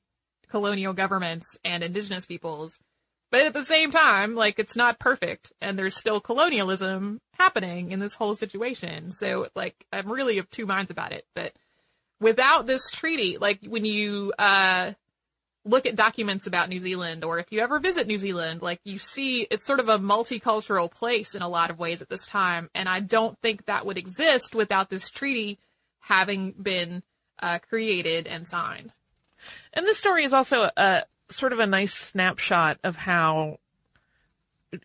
colonial 0.49 0.93
governments 0.93 1.57
and 1.63 1.83
indigenous 1.83 2.25
peoples. 2.25 2.79
But 3.29 3.41
at 3.41 3.53
the 3.53 3.65
same 3.65 3.91
time, 3.91 4.35
like, 4.35 4.57
it's 4.57 4.77
not 4.77 4.99
perfect, 4.99 5.51
and 5.61 5.77
there's 5.77 5.97
still 5.97 6.21
colonialism 6.21 7.19
happening 7.33 7.91
in 7.91 7.99
this 7.99 8.15
whole 8.15 8.35
situation. 8.35 9.11
So, 9.11 9.49
like, 9.53 9.75
I'm 9.91 10.09
really 10.09 10.37
of 10.37 10.49
two 10.49 10.65
minds 10.65 10.91
about 10.91 11.11
it. 11.11 11.25
But 11.35 11.51
without 12.21 12.65
this 12.65 12.89
treaty, 12.89 13.37
like, 13.37 13.59
when 13.67 13.83
you, 13.83 14.33
uh, 14.39 14.93
look 15.67 15.85
at 15.85 15.95
documents 15.95 16.47
about 16.47 16.69
New 16.69 16.79
Zealand 16.79 17.23
or 17.23 17.39
if 17.39 17.51
you 17.51 17.59
ever 17.59 17.79
visit 17.79 18.07
New 18.07 18.17
Zealand, 18.17 18.61
like 18.61 18.79
you 18.83 18.97
see 18.97 19.47
it's 19.49 19.65
sort 19.65 19.79
of 19.79 19.89
a 19.89 19.99
multicultural 19.99 20.89
place 20.89 21.35
in 21.35 21.41
a 21.41 21.49
lot 21.49 21.69
of 21.69 21.79
ways 21.79 22.01
at 22.01 22.09
this 22.09 22.25
time. 22.25 22.69
And 22.73 22.87
I 22.87 22.99
don't 22.99 23.37
think 23.39 23.65
that 23.65 23.85
would 23.85 23.97
exist 23.97 24.55
without 24.55 24.89
this 24.89 25.09
treaty 25.09 25.59
having 25.99 26.51
been 26.51 27.03
uh, 27.39 27.59
created 27.59 28.27
and 28.27 28.47
signed. 28.47 28.93
And 29.73 29.85
this 29.85 29.97
story 29.97 30.23
is 30.23 30.33
also 30.33 30.69
a 30.75 31.03
sort 31.29 31.53
of 31.53 31.59
a 31.59 31.65
nice 31.65 31.93
snapshot 31.93 32.79
of 32.83 32.95
how 32.95 33.59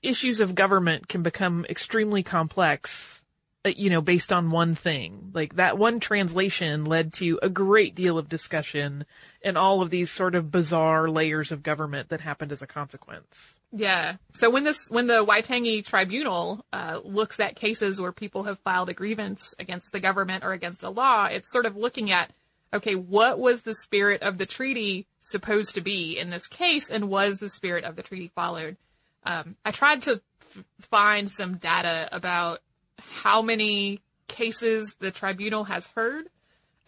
issues 0.03 0.41
of 0.41 0.55
government 0.55 1.09
can 1.09 1.23
become 1.23 1.65
extremely 1.69 2.23
complex, 2.23 3.22
you 3.65 3.91
know, 3.91 4.01
based 4.01 4.33
on 4.33 4.51
one 4.51 4.75
thing. 4.75 5.31
Like 5.33 5.57
that 5.57 5.79
one 5.79 6.01
translation 6.01 6.85
led 6.85 7.13
to 7.15 7.39
a 7.43 7.49
great 7.49 7.95
deal 7.95 8.19
of 8.19 8.29
discussion 8.29 9.05
and 9.43 9.57
all 9.57 9.83
of 9.83 9.91
these 9.91 10.11
sort 10.11 10.35
of 10.35 10.51
bizarre 10.51 11.09
layers 11.09 11.53
of 11.53 11.63
government 11.63 12.09
that 12.09 12.21
happened 12.21 12.53
as 12.53 12.63
a 12.63 12.67
consequence. 12.67 13.57
Yeah. 13.73 14.17
So 14.35 14.51
when 14.51 14.65
this, 14.65 14.91
when 14.91 15.07
the 15.07 15.25
Waitangi 15.25 15.85
Tribunal 15.85 16.65
uh, 16.73 17.01
looks 17.05 17.41
at 17.41 17.57
cases 17.57 18.01
where 18.01 18.13
people 18.13 18.43
have 18.43 18.59
filed 18.59 18.91
a 18.91 18.95
grievance 18.95 19.55
against 19.59 19.93
the 19.93 20.01
government 20.01 20.45
or 20.45 20.53
against 20.53 20.83
a 20.83 20.91
law, 20.91 21.27
it's 21.27 21.51
sort 21.51 21.65
of 21.65 21.77
looking 21.77 22.11
at, 22.11 22.31
okay, 22.75 22.95
what 22.95 23.39
was 23.39 23.63
the 23.63 23.75
spirit 23.75 24.23
of 24.23 24.37
the 24.39 24.47
treaty 24.47 25.07
supposed 25.21 25.75
to 25.77 25.81
be 25.81 26.19
in 26.19 26.31
this 26.31 26.47
case, 26.47 26.91
and 26.91 27.09
was 27.09 27.39
the 27.39 27.49
spirit 27.49 27.85
of 27.85 27.97
the 27.97 28.03
treaty 28.03 28.31
followed? 28.35 28.77
Um, 29.25 29.57
I 29.65 29.71
tried 29.71 30.03
to 30.03 30.21
f- 30.41 30.65
find 30.81 31.31
some 31.31 31.57
data 31.57 32.09
about 32.13 32.61
how 32.99 33.43
many 33.43 34.01
cases 34.29 34.95
the 34.99 35.11
tribunal 35.11 35.65
has 35.65 35.87
heard. 35.89 36.29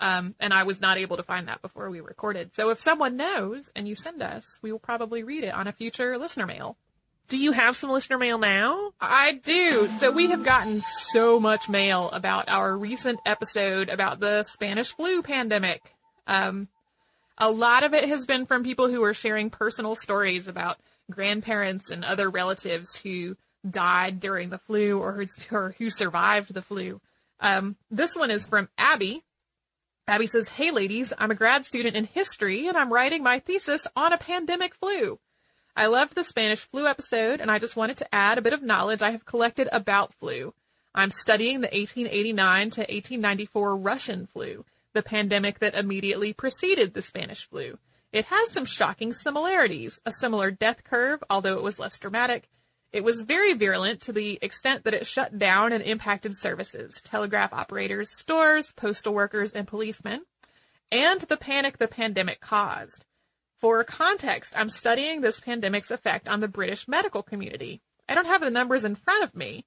Um, 0.01 0.35
and 0.41 0.53
I 0.53 0.65
was 0.65 0.81
not 0.81 0.99
able 0.99 1.17
to 1.17 1.23
find 1.23 1.49
that 1.49 1.63
before 1.63 1.89
we 1.89 2.01
recorded. 2.01 2.55
So 2.55 2.71
if 2.71 2.81
someone 2.81 3.17
knows 3.17 3.71
and 3.77 3.87
you 3.87 3.95
send 3.95 4.23
us, 4.23 4.59
we 4.61 4.73
will 4.73 4.81
probably 4.81 5.23
read 5.23 5.45
it 5.45 5.55
on 5.55 5.67
a 5.67 5.73
future 5.73 6.19
listener 6.19 6.47
mail. 6.47 6.77
Do 7.29 7.39
you 7.39 7.53
have 7.53 7.77
some 7.77 7.91
listener 7.91 8.19
mail 8.19 8.39
now? 8.39 8.93
I 9.01 9.33
do. 9.33 9.89
So 9.99 10.11
we 10.11 10.27
have 10.27 10.45
gotten 10.45 10.83
so 10.83 11.41
much 11.41 11.69
mail 11.71 12.11
about 12.11 12.49
our 12.49 12.77
recent 12.77 13.19
episode 13.25 13.89
about 13.89 14.21
the 14.21 14.43
Spanish 14.43 14.93
flu 14.93 15.23
pandemic. 15.23 15.95
Um, 16.27 16.69
a 17.39 17.51
lot 17.51 17.83
of 17.83 17.95
it 17.95 18.09
has 18.09 18.27
been 18.27 18.45
from 18.47 18.63
people 18.63 18.89
who 18.89 19.03
are 19.05 19.15
sharing 19.15 19.49
personal 19.49 19.97
stories 19.97 20.49
about 20.49 20.79
grandparents 21.11 21.91
and 21.91 22.05
other 22.05 22.29
relatives 22.29 22.97
who 22.97 23.37
died 23.69 24.21
during 24.21 24.51
the 24.51 24.59
flu 24.59 24.99
or 24.99 25.13
who, 25.13 25.27
or 25.51 25.75
who 25.79 25.91
survived 25.91 26.53
the 26.53 26.63
flu. 26.63 27.01
Um, 27.41 27.77
this 27.91 28.15
one 28.15 28.31
is 28.31 28.47
from 28.47 28.69
Abby, 28.79 29.23
Abby 30.07 30.27
says, 30.27 30.51
Hey 30.51 30.71
ladies, 30.71 31.15
I'm 31.17 31.31
a 31.31 31.35
grad 31.35 31.65
student 31.65 31.97
in 31.97 32.05
history 32.05 32.69
and 32.69 32.77
I'm 32.77 32.93
writing 32.93 33.23
my 33.23 33.39
thesis 33.39 33.87
on 33.97 34.13
a 34.13 34.19
pandemic 34.19 34.75
flu. 34.75 35.19
I 35.75 35.87
loved 35.87 36.15
the 36.15 36.25
Spanish 36.25 36.61
flu 36.61 36.87
episode 36.87 37.41
and 37.41 37.51
I 37.51 37.59
just 37.59 37.75
wanted 37.75 37.97
to 37.99 38.15
add 38.15 38.37
a 38.37 38.43
bit 38.43 38.53
of 38.53 38.63
knowledge 38.63 39.01
I 39.01 39.13
have 39.13 39.25
collected 39.25 39.69
about 39.73 40.13
flu. 40.13 40.53
I'm 40.95 41.11
studying 41.11 41.63
the 41.63 41.69
1889 41.69 42.71
to 42.71 42.81
1894 42.83 43.77
Russian 43.77 44.27
flu, 44.27 44.67
the 44.93 45.03
pandemic 45.03 45.59
that 45.61 45.75
immediately 45.75 46.35
preceded 46.35 46.93
the 46.93 47.03
Spanish 47.03 47.49
flu. 47.49 47.79
It 48.13 48.27
has 48.27 48.53
some 48.53 48.67
shocking 48.67 49.13
similarities, 49.13 50.01
a 50.05 50.13
similar 50.13 50.51
death 50.51 50.85
curve, 50.85 51.25
although 51.31 51.57
it 51.57 51.65
was 51.65 51.79
less 51.79 51.99
dramatic, 51.99 52.49
it 52.95 53.03
was 53.03 53.23
very 53.23 53.55
virulent 53.55 54.03
to 54.03 54.13
the 54.13 54.39
extent 54.41 54.85
that 54.85 54.95
it 54.95 55.05
shut 55.05 55.37
down 55.37 55.73
and 55.73 55.83
impacted 55.83 56.37
services, 56.37 57.03
telegraph 57.03 57.53
operators, 57.53 58.17
stores, 58.17 58.73
postal 58.73 59.13
workers, 59.13 59.51
and 59.53 59.67
policemen, 59.67 60.25
and 60.93 61.21
the 61.23 61.37
panic 61.37 61.79
the 61.79 61.89
pandemic 61.89 62.41
caused. 62.41 63.05
For 63.59 63.83
context, 63.83 64.53
I'm 64.57 64.71
studying 64.71 65.21
this 65.21 65.41
pandemic's 65.41 65.91
effect 65.91 66.29
on 66.29 66.39
the 66.39 66.47
British 66.47 66.87
medical 66.87 67.25
community. 67.25 67.83
I 68.09 68.15
don't 68.15 68.29
have 68.29 68.43
the 68.43 68.51
numbers 68.51 68.85
in 68.85 68.95
front 68.95 69.25
of 69.25 69.35
me, 69.35 69.65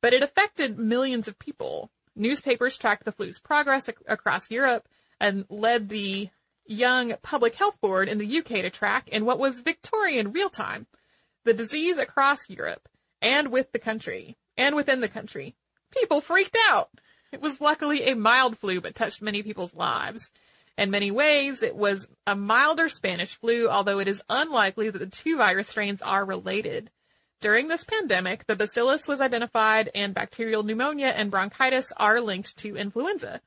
but 0.00 0.14
it 0.14 0.22
affected 0.22 0.78
millions 0.78 1.26
of 1.26 1.40
people. 1.40 1.90
Newspapers 2.14 2.78
tracked 2.78 3.04
the 3.04 3.12
flu's 3.12 3.40
progress 3.40 3.88
ac- 3.88 3.98
across 4.06 4.52
Europe 4.52 4.86
and 5.20 5.46
led 5.48 5.88
the 5.88 6.28
Young 6.64 7.14
Public 7.22 7.56
Health 7.56 7.80
Board 7.80 8.08
in 8.08 8.18
the 8.18 8.38
UK 8.38 8.62
to 8.62 8.70
track 8.70 9.08
in 9.08 9.24
what 9.24 9.40
was 9.40 9.62
Victorian 9.62 10.30
real 10.30 10.50
time 10.50 10.86
the 11.44 11.54
disease 11.54 11.98
across 11.98 12.48
Europe 12.48 12.88
and 13.20 13.48
with 13.50 13.72
the 13.72 13.78
country 13.78 14.36
and 14.56 14.74
within 14.74 15.00
the 15.00 15.08
country. 15.08 15.54
People 15.90 16.20
freaked 16.20 16.56
out. 16.68 16.90
It 17.32 17.40
was 17.40 17.60
luckily 17.60 18.04
a 18.04 18.14
mild 18.14 18.58
flu, 18.58 18.80
but 18.80 18.94
touched 18.94 19.22
many 19.22 19.42
people's 19.42 19.74
lives. 19.74 20.30
In 20.76 20.90
many 20.90 21.10
ways, 21.10 21.62
it 21.62 21.74
was 21.74 22.06
a 22.26 22.36
milder 22.36 22.88
Spanish 22.88 23.34
flu, 23.34 23.68
although 23.68 23.98
it 23.98 24.08
is 24.08 24.22
unlikely 24.28 24.90
that 24.90 24.98
the 24.98 25.06
two 25.06 25.36
virus 25.36 25.68
strains 25.68 26.00
are 26.02 26.24
related. 26.24 26.90
During 27.40 27.68
this 27.68 27.84
pandemic, 27.84 28.46
the 28.46 28.56
bacillus 28.56 29.06
was 29.06 29.20
identified 29.20 29.90
and 29.94 30.14
bacterial 30.14 30.62
pneumonia 30.62 31.08
and 31.08 31.30
bronchitis 31.30 31.92
are 31.96 32.20
linked 32.20 32.56
to 32.58 32.76
influenza. 32.76 33.40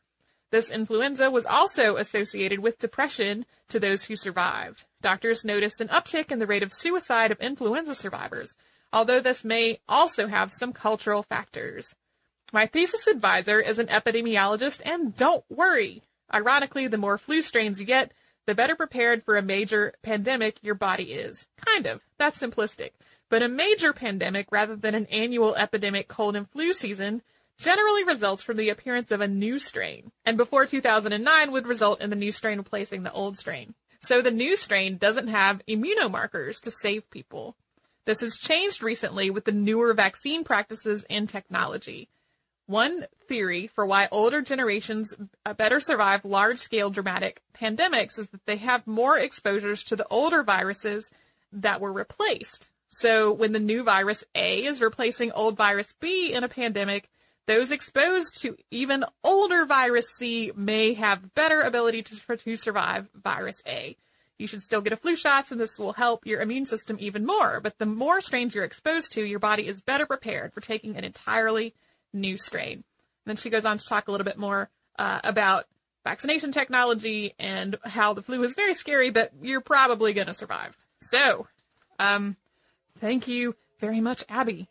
This 0.52 0.70
influenza 0.70 1.32
was 1.32 1.46
also 1.46 1.96
associated 1.96 2.60
with 2.60 2.80
depression 2.80 3.46
to 3.70 3.80
those 3.80 4.04
who 4.04 4.18
survived. 4.18 4.86
Doctors 5.02 5.46
noticed 5.46 5.80
an 5.80 5.88
uptick 5.88 6.30
in 6.32 6.40
the 6.40 6.48
rate 6.48 6.64
of 6.64 6.74
suicide 6.74 7.32
of 7.32 7.40
influenza 7.40 7.96
survivors, 7.96 8.54
although 8.92 9.22
this 9.22 9.46
may 9.46 9.80
also 9.88 10.28
have 10.28 10.52
some 10.52 10.74
cultural 10.74 11.24
factors. 11.24 11.96
My 12.52 12.66
thesis 12.66 13.08
advisor 13.08 13.62
is 13.62 13.80
an 13.80 13.88
epidemiologist, 13.88 14.82
and 14.84 15.16
don't 15.16 15.46
worry. 15.50 16.04
Ironically, 16.34 16.88
the 16.88 16.98
more 16.98 17.18
flu 17.18 17.42
strains 17.42 17.80
you 17.80 17.86
get, 17.86 18.12
the 18.46 18.56
better 18.56 18.76
prepared 18.76 19.24
for 19.24 19.38
a 19.38 19.42
major 19.42 19.94
pandemic 20.02 20.58
your 20.62 20.76
body 20.76 21.14
is. 21.14 21.48
Kind 21.66 21.86
of. 21.86 22.02
That's 22.18 22.42
simplistic. 22.42 22.92
But 23.30 23.42
a 23.42 23.48
major 23.48 23.94
pandemic, 23.94 24.48
rather 24.52 24.76
than 24.76 24.96
an 24.96 25.06
annual 25.06 25.56
epidemic 25.56 26.10
cold 26.10 26.36
and 26.36 26.50
flu 26.50 26.74
season, 26.74 27.22
generally 27.62 28.04
results 28.04 28.44
from 28.44 28.58
the 28.58 28.70
appearance 28.70 29.12
of 29.12 29.22
a 29.22 29.28
new 29.28 29.60
strain, 29.60 30.12
and 30.26 30.36
before 30.36 30.66
2009 30.66 31.52
would 31.52 31.68
result 31.68 32.02
in 32.02 32.10
the 32.10 32.16
new 32.16 32.32
strain 32.32 32.58
replacing 32.58 33.04
the 33.04 33.12
old 33.12 33.38
strain. 33.38 33.76
So 34.02 34.22
the 34.22 34.32
new 34.32 34.58
strain 34.58 34.98
doesn't 34.98 35.28
have 35.28 35.62
immunomarkers 35.68 36.60
to 36.62 36.72
save 36.72 37.10
people. 37.12 37.56
This 38.06 38.22
has 38.22 38.38
changed 38.38 38.82
recently 38.82 39.30
with 39.30 39.46
the 39.46 39.52
newer 39.52 39.94
vaccine 39.94 40.44
practices 40.44 41.06
and 41.08 41.30
technology. 41.30 42.10
One 42.66 43.06
theory 43.28 43.68
for 43.68 43.86
why 43.86 44.08
older 44.12 44.42
generations 44.42 45.14
uh, 45.46 45.54
better 45.54 45.80
survive 45.80 46.26
large 46.26 46.58
scale 46.58 46.90
dramatic 46.90 47.42
pandemics 47.54 48.18
is 48.18 48.28
that 48.30 48.46
they 48.46 48.58
have 48.58 48.88
more 48.88 49.18
exposures 49.18 49.84
to 49.84 49.96
the 49.96 50.08
older 50.10 50.42
viruses 50.42 51.12
that 51.52 51.80
were 51.80 51.94
replaced. 51.94 52.72
So 52.90 53.32
when 53.32 53.52
the 53.52 53.60
new 53.60 53.84
virus 53.84 54.24
A 54.34 54.66
is 54.66 54.82
replacing 54.82 55.32
old 55.32 55.58
virus 55.58 55.94
B 56.00 56.34
in 56.34 56.44
a 56.44 56.50
pandemic, 56.50 57.10
those 57.48 57.72
exposed 57.72 58.42
to 58.42 58.56
even 58.70 59.04
older 59.24 59.66
virus 59.66 60.08
C 60.18 60.52
may 60.56 60.94
have 60.94 61.34
better 61.34 61.62
ability 61.62 62.04
to, 62.04 62.38
to 62.38 62.56
survive 62.56 63.08
virus 63.14 63.62
A. 63.68 63.98
You 64.38 64.48
should 64.48 64.62
still 64.62 64.82
get 64.82 64.94
a 64.94 64.98
flu 64.98 65.16
shot 65.16 65.52
and 65.52 65.60
this 65.60 65.78
will 65.78 65.94
help 65.94 66.26
your 66.26 66.42
immune 66.42 66.66
system 66.66 66.98
even 67.00 67.26
more. 67.26 67.60
But 67.62 67.78
the 67.78 67.86
more 67.86 68.22
strains 68.22 68.56
you're 68.56 68.64
exposed 68.64 69.12
to, 69.14 69.24
your 69.24 69.40
body 69.40 69.68
is 69.68 69.82
better 69.82 70.06
prepared 70.06 70.54
for 70.54 70.62
taking 70.62 70.96
an 70.96 71.04
entirely 71.04 71.76
new 72.14 72.38
strain. 72.38 72.74
And 72.74 72.84
then 73.26 73.36
she 73.36 73.50
goes 73.50 73.66
on 73.66 73.78
to 73.78 73.86
talk 73.86 74.08
a 74.08 74.12
little 74.12 74.26
bit 74.26 74.40
more 74.40 74.70
uh, 74.98 75.20
about 75.24 75.66
vaccination 76.04 76.52
technology 76.52 77.34
and 77.38 77.78
how 77.84 78.14
the 78.14 78.24
flu 78.24 78.42
is 78.44 78.56
very 78.56 78.74
scary, 78.74 79.12
but 79.12 79.32
you're 79.42 79.62
probably 79.62 80.14
going 80.14 80.28
to 80.28 80.34
survive. 80.34 80.76
So, 81.02 81.48
um, 82.00 82.36
thank 83.00 83.28
you 83.28 83.56
very 83.80 84.02
much, 84.02 84.24
Abby. 84.30 84.68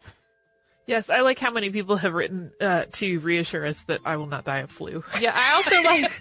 Yes, 0.91 1.09
I 1.09 1.21
like 1.21 1.39
how 1.39 1.53
many 1.53 1.71
people 1.71 1.97
have 1.99 2.13
written 2.13 2.51
uh, 2.61 2.85
to 2.95 3.19
reassure 3.21 3.65
us 3.65 3.81
that 3.85 4.01
I 4.05 4.17
will 4.17 4.27
not 4.27 4.45
die 4.45 4.59
of 4.59 4.71
flu. 4.73 5.05
Yeah, 5.21 5.33
I 5.35 5.55
also 5.55 5.83
like. 5.83 6.13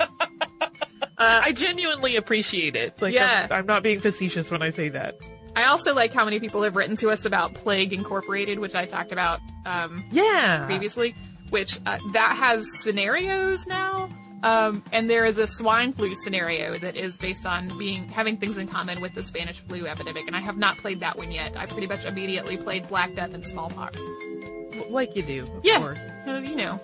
Uh, 1.17 1.41
I 1.43 1.51
genuinely 1.51 2.15
appreciate 2.15 2.77
it. 2.77 3.01
Like, 3.01 3.13
Yeah. 3.13 3.47
I'm, 3.51 3.59
I'm 3.59 3.65
not 3.65 3.83
being 3.83 3.99
facetious 3.99 4.49
when 4.49 4.61
I 4.61 4.69
say 4.69 4.87
that. 4.87 5.15
I 5.53 5.65
also 5.65 5.93
like 5.93 6.13
how 6.13 6.23
many 6.23 6.39
people 6.39 6.61
have 6.61 6.77
written 6.77 6.95
to 6.97 7.09
us 7.09 7.25
about 7.25 7.53
Plague 7.55 7.91
Incorporated, 7.91 8.57
which 8.59 8.73
I 8.73 8.85
talked 8.85 9.11
about 9.11 9.41
um, 9.65 10.05
Yeah. 10.13 10.63
previously, 10.65 11.15
which 11.49 11.77
uh, 11.85 11.97
that 12.13 12.37
has 12.39 12.65
scenarios 12.81 13.67
now. 13.67 14.07
Um, 14.43 14.83
and 14.93 15.09
there 15.09 15.25
is 15.25 15.37
a 15.37 15.47
swine 15.47 15.91
flu 15.93 16.15
scenario 16.15 16.77
that 16.77 16.95
is 16.95 17.17
based 17.17 17.45
on 17.45 17.67
being 17.77 18.07
having 18.07 18.37
things 18.37 18.57
in 18.57 18.67
common 18.67 19.01
with 19.01 19.13
the 19.13 19.23
Spanish 19.23 19.59
flu 19.59 19.85
epidemic, 19.85 20.27
and 20.27 20.35
I 20.35 20.39
have 20.39 20.57
not 20.57 20.77
played 20.77 21.01
that 21.01 21.17
one 21.17 21.31
yet. 21.31 21.57
I 21.57 21.65
pretty 21.65 21.87
much 21.87 22.05
immediately 22.05 22.55
played 22.57 22.87
Black 22.87 23.15
Death 23.15 23.33
and 23.33 23.45
smallpox. 23.45 23.99
Like 24.89 25.15
you 25.15 25.23
do, 25.23 25.43
of 25.43 25.65
Yeah, 25.65 25.79
course. 25.79 25.99
uh, 26.27 26.41
you 26.43 26.55
know. 26.55 26.79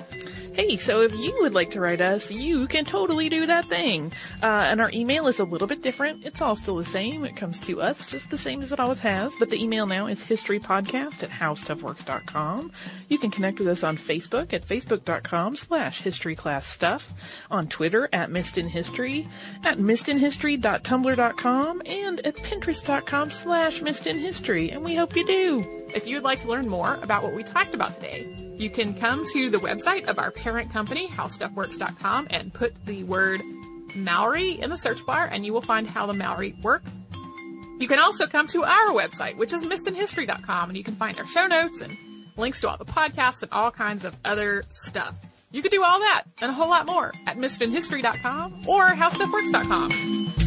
Hey, 0.56 0.78
so 0.78 1.02
if 1.02 1.14
you 1.14 1.36
would 1.42 1.54
like 1.54 1.72
to 1.72 1.82
write 1.82 2.00
us, 2.00 2.32
you 2.32 2.68
can 2.68 2.86
totally 2.86 3.28
do 3.28 3.46
that 3.46 3.66
thing. 3.66 4.14
Uh, 4.42 4.46
and 4.46 4.80
our 4.80 4.90
email 4.94 5.28
is 5.28 5.40
a 5.40 5.44
little 5.44 5.68
bit 5.68 5.82
different. 5.82 6.26
It's 6.26 6.42
all 6.42 6.56
still 6.56 6.78
the 6.78 6.86
same. 6.86 7.26
It 7.26 7.36
comes 7.36 7.60
to 7.62 7.82
us 7.82 8.10
just 8.10 8.30
the 8.30 8.38
same 8.38 8.62
as 8.62 8.72
it 8.72 8.80
always 8.80 9.00
has. 9.00 9.34
But 9.38 9.50
the 9.50 9.62
email 9.62 9.86
now 9.86 10.08
is 10.08 10.22
historypodcast 10.22 11.24
at 11.24 11.30
howstuffworks.com. 11.30 12.72
You 13.10 13.18
can 13.18 13.32
connect 13.32 13.60
with 13.60 13.68
us 13.68 13.84
on 13.84 13.98
Facebook 13.98 14.54
at 14.54 14.66
facebook.com 14.66 15.58
slash 15.58 16.02
historyclassstuff, 16.02 17.04
on 17.52 17.68
Twitter 17.68 18.08
at 18.14 18.30
missedinhistory, 18.30 19.28
at 19.66 19.78
missedinhistory.tumblr.com, 19.78 21.82
and 21.86 22.26
at 22.26 22.36
pinterest.com 22.36 23.30
slash 23.30 23.82
missedinhistory, 23.82 24.72
and 24.72 24.86
we 24.86 24.96
hope 24.96 25.18
you 25.18 25.26
do. 25.26 25.85
If 25.94 26.08
you'd 26.08 26.24
like 26.24 26.42
to 26.42 26.48
learn 26.48 26.68
more 26.68 27.00
about 27.02 27.24
what 27.24 27.34
we 27.34 27.44
talked 27.44 27.74
about 27.74 27.94
today, 27.96 28.28
you 28.58 28.70
can 28.70 28.94
come 28.96 29.26
to 29.34 29.50
the 29.50 29.58
website 29.58 30.06
of 30.06 30.18
our 30.18 30.32
parent 30.32 30.72
company, 30.72 31.08
howstuffworks.com, 31.08 32.28
and 32.30 32.54
put 32.54 32.86
the 32.86 33.04
word 33.04 33.42
Maori 33.96 34.52
in 34.52 34.70
the 34.70 34.78
search 34.78 35.06
bar, 35.06 35.30
and 35.32 35.46
you 35.46 35.54
will 35.54 35.62
find 35.62 35.88
how 35.88 36.06
the 36.06 36.14
Maori 36.14 36.56
work. 36.62 36.84
You 37.80 37.88
can 37.88 38.00
also 38.00 38.28
come 38.28 38.48
to 38.48 38.64
our 38.64 38.92
website, 38.92 39.38
which 39.38 39.54
is 39.54 39.66
missedinhistory.com, 39.66 40.70
and 40.70 40.78
you 40.78 40.84
can 40.84 40.96
find 40.96 41.20
our 41.20 41.28
show 41.28 41.48
notes 41.48 41.82
and 41.82 41.96
links 42.38 42.62
to 42.62 42.70
all 42.70 42.78
the 42.78 42.86
podcasts 42.86 43.42
and 43.42 43.52
all 43.52 43.72
kinds 43.72 44.06
of 44.06 44.16
other 44.24 44.64
stuff. 44.70 45.16
You 45.52 45.62
can 45.62 45.72
do 45.72 45.84
all 45.84 46.00
that 46.00 46.24
and 46.42 46.52
a 46.52 46.54
whole 46.54 46.70
lot 46.70 46.86
more 46.86 47.14
at 47.28 47.38
missedinhistory.com 47.38 48.68
or 48.68 48.88
howstuffworks.com. 48.90 50.45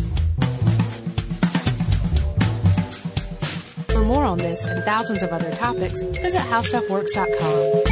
For 3.99 4.05
more 4.05 4.25
on 4.25 4.39
this 4.39 4.65
and 4.65 4.85
thousands 4.85 5.25
of 5.25 5.33
other 5.33 5.51
topics, 5.57 6.01
visit 6.01 6.39
howstuffworks.com. 6.39 7.83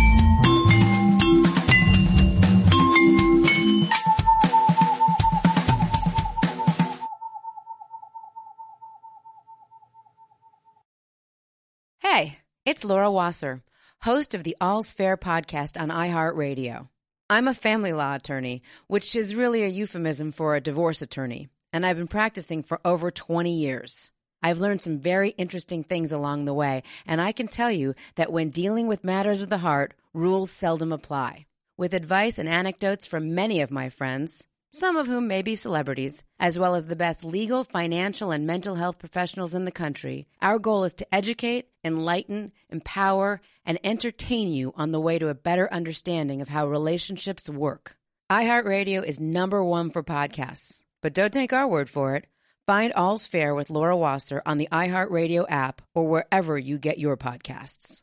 Hey, 11.98 12.38
it's 12.64 12.84
Laura 12.84 13.10
Wasser, 13.10 13.64
host 14.02 14.34
of 14.34 14.44
the 14.44 14.56
All's 14.60 14.92
Fair 14.92 15.16
podcast 15.16 15.76
on 15.76 15.88
iHeartRadio. 15.88 16.88
I'm 17.28 17.48
a 17.48 17.54
family 17.54 17.92
law 17.92 18.14
attorney, 18.14 18.62
which 18.86 19.16
is 19.16 19.34
really 19.34 19.64
a 19.64 19.66
euphemism 19.66 20.30
for 20.30 20.54
a 20.54 20.60
divorce 20.60 21.02
attorney, 21.02 21.48
and 21.72 21.84
I've 21.84 21.96
been 21.96 22.06
practicing 22.06 22.62
for 22.62 22.78
over 22.84 23.10
20 23.10 23.52
years. 23.58 24.12
I've 24.46 24.60
learned 24.60 24.80
some 24.80 25.00
very 25.00 25.30
interesting 25.30 25.82
things 25.82 26.12
along 26.12 26.44
the 26.44 26.54
way, 26.54 26.84
and 27.04 27.20
I 27.20 27.32
can 27.32 27.48
tell 27.48 27.72
you 27.72 27.96
that 28.14 28.30
when 28.30 28.50
dealing 28.50 28.86
with 28.86 29.02
matters 29.02 29.42
of 29.42 29.48
the 29.48 29.58
heart, 29.58 29.92
rules 30.14 30.52
seldom 30.52 30.92
apply. 30.92 31.46
With 31.76 31.92
advice 31.92 32.38
and 32.38 32.48
anecdotes 32.48 33.04
from 33.06 33.34
many 33.34 33.60
of 33.60 33.72
my 33.72 33.88
friends, 33.88 34.46
some 34.70 34.96
of 34.96 35.08
whom 35.08 35.26
may 35.26 35.42
be 35.42 35.56
celebrities, 35.56 36.22
as 36.38 36.60
well 36.60 36.76
as 36.76 36.86
the 36.86 36.94
best 36.94 37.24
legal, 37.24 37.64
financial, 37.64 38.30
and 38.30 38.46
mental 38.46 38.76
health 38.76 39.00
professionals 39.00 39.52
in 39.52 39.64
the 39.64 39.72
country, 39.72 40.28
our 40.40 40.60
goal 40.60 40.84
is 40.84 40.94
to 40.94 41.12
educate, 41.12 41.66
enlighten, 41.82 42.52
empower, 42.70 43.40
and 43.64 43.80
entertain 43.82 44.52
you 44.52 44.72
on 44.76 44.92
the 44.92 45.00
way 45.00 45.18
to 45.18 45.26
a 45.26 45.34
better 45.34 45.68
understanding 45.72 46.40
of 46.40 46.50
how 46.50 46.68
relationships 46.68 47.50
work. 47.50 47.96
iHeartRadio 48.30 49.04
is 49.04 49.18
number 49.18 49.64
one 49.64 49.90
for 49.90 50.04
podcasts, 50.04 50.84
but 51.02 51.14
don't 51.14 51.32
take 51.32 51.52
our 51.52 51.66
word 51.66 51.90
for 51.90 52.14
it. 52.14 52.28
Find 52.66 52.92
All's 52.94 53.28
Fair 53.28 53.54
with 53.54 53.70
Laura 53.70 53.96
Wasser 53.96 54.42
on 54.44 54.58
the 54.58 54.68
iHeartRadio 54.72 55.46
app 55.48 55.82
or 55.94 56.08
wherever 56.08 56.58
you 56.58 56.78
get 56.78 56.98
your 56.98 57.16
podcasts. 57.16 58.02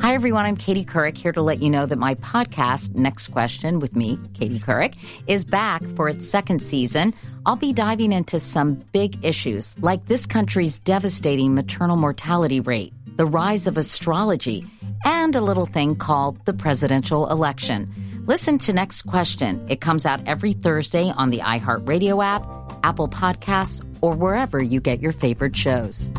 Hi, 0.00 0.12
everyone. 0.12 0.44
I'm 0.44 0.58
Katie 0.58 0.84
Couric 0.84 1.16
here 1.16 1.32
to 1.32 1.40
let 1.40 1.62
you 1.62 1.70
know 1.70 1.86
that 1.86 1.96
my 1.96 2.16
podcast, 2.16 2.94
Next 2.94 3.28
Question 3.28 3.78
with 3.78 3.96
me, 3.96 4.18
Katie 4.34 4.60
Couric, 4.60 4.96
is 5.26 5.46
back 5.46 5.82
for 5.96 6.10
its 6.10 6.28
second 6.28 6.62
season. 6.62 7.14
I'll 7.46 7.56
be 7.56 7.72
diving 7.72 8.12
into 8.12 8.38
some 8.38 8.84
big 8.92 9.24
issues 9.24 9.74
like 9.78 10.04
this 10.08 10.26
country's 10.26 10.78
devastating 10.78 11.54
maternal 11.54 11.96
mortality 11.96 12.60
rate, 12.60 12.92
the 13.16 13.24
rise 13.24 13.66
of 13.66 13.78
astrology, 13.78 14.66
and 15.06 15.34
a 15.34 15.40
little 15.40 15.64
thing 15.64 15.96
called 15.96 16.44
the 16.44 16.52
presidential 16.52 17.30
election. 17.30 17.90
Listen 18.26 18.58
to 18.58 18.74
Next 18.74 19.02
Question. 19.02 19.64
It 19.70 19.80
comes 19.80 20.04
out 20.04 20.28
every 20.28 20.52
Thursday 20.52 21.10
on 21.16 21.30
the 21.30 21.38
iHeartRadio 21.38 22.22
app, 22.22 22.44
Apple 22.84 23.08
Podcasts, 23.08 23.82
or 24.02 24.14
wherever 24.14 24.60
you 24.60 24.78
get 24.78 25.00
your 25.00 25.12
favorite 25.12 25.56
shows. 25.56 26.10